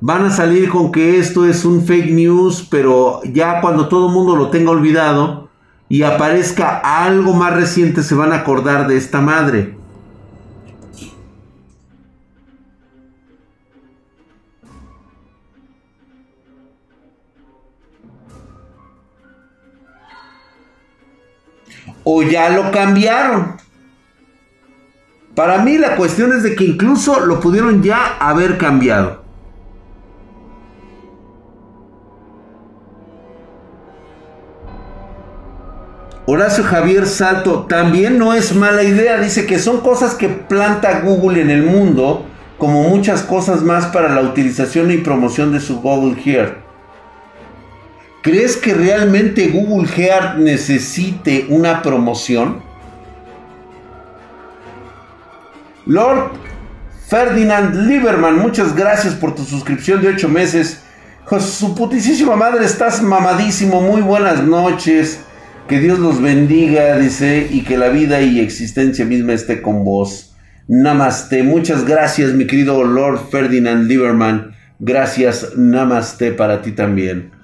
[0.00, 4.12] Van a salir con que esto es un fake news, pero ya cuando todo el
[4.12, 5.48] mundo lo tenga olvidado
[5.88, 9.78] y aparezca algo más reciente se van a acordar de esta madre.
[22.04, 23.56] O ya lo cambiaron.
[25.34, 29.22] Para mí la cuestión es de que incluso lo pudieron ya haber cambiado.
[36.24, 39.18] Horacio Javier Salto también no es mala idea.
[39.18, 42.24] Dice que son cosas que planta Google en el mundo,
[42.58, 46.61] como muchas cosas más para la utilización y promoción de su Google Here.
[48.22, 52.62] ¿Crees que realmente Google Heart necesite una promoción?
[55.86, 56.30] Lord
[57.08, 60.84] Ferdinand Lieberman, muchas gracias por tu suscripción de 8 meses.
[61.40, 63.80] su putísima madre, estás mamadísimo.
[63.80, 65.20] Muy buenas noches.
[65.66, 70.36] Que Dios los bendiga, dice, y que la vida y existencia misma esté con vos.
[70.68, 71.42] Namaste.
[71.42, 74.54] Muchas gracias, mi querido Lord Ferdinand Lieberman.
[74.78, 77.41] Gracias, namaste para ti también.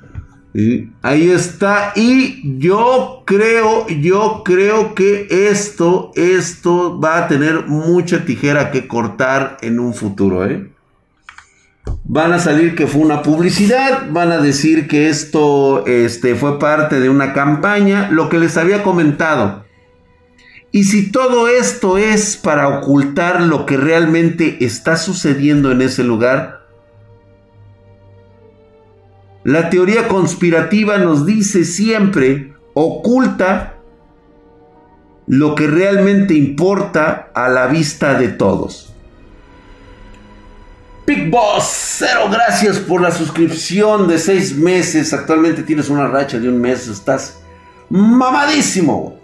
[1.03, 1.93] Ahí está.
[1.95, 9.59] Y yo creo, yo creo que esto, esto va a tener mucha tijera que cortar
[9.61, 10.71] en un futuro, ¿eh?
[12.05, 17.01] Van a salir que fue una publicidad, van a decir que esto este, fue parte
[17.01, 19.65] de una campaña, lo que les había comentado.
[20.71, 26.58] Y si todo esto es para ocultar lo que realmente está sucediendo en ese lugar,
[29.49, 33.77] la teoría conspirativa nos dice siempre, oculta
[35.27, 38.93] lo que realmente importa a la vista de todos.
[41.07, 45.15] Big Boss, cero gracias por la suscripción de seis meses.
[45.15, 47.39] Actualmente tienes una racha de un mes, estás
[47.89, 49.19] mamadísimo.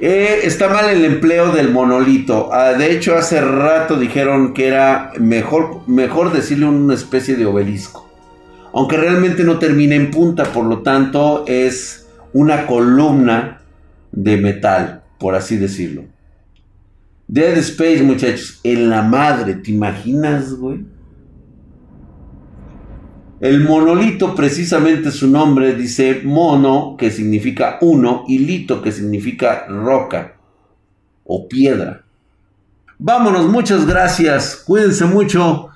[0.00, 2.52] Eh, está mal el empleo del monolito.
[2.52, 8.09] Ah, de hecho, hace rato dijeron que era mejor, mejor decirle una especie de obelisco.
[8.72, 13.60] Aunque realmente no termina en punta, por lo tanto es una columna
[14.12, 16.04] de metal, por así decirlo.
[17.26, 20.84] Dead Space, muchachos, en la madre, ¿te imaginas, güey?
[23.40, 30.36] El monolito, precisamente su nombre, dice mono, que significa uno, y lito, que significa roca
[31.24, 32.04] o piedra.
[32.98, 35.69] Vámonos, muchas gracias, cuídense mucho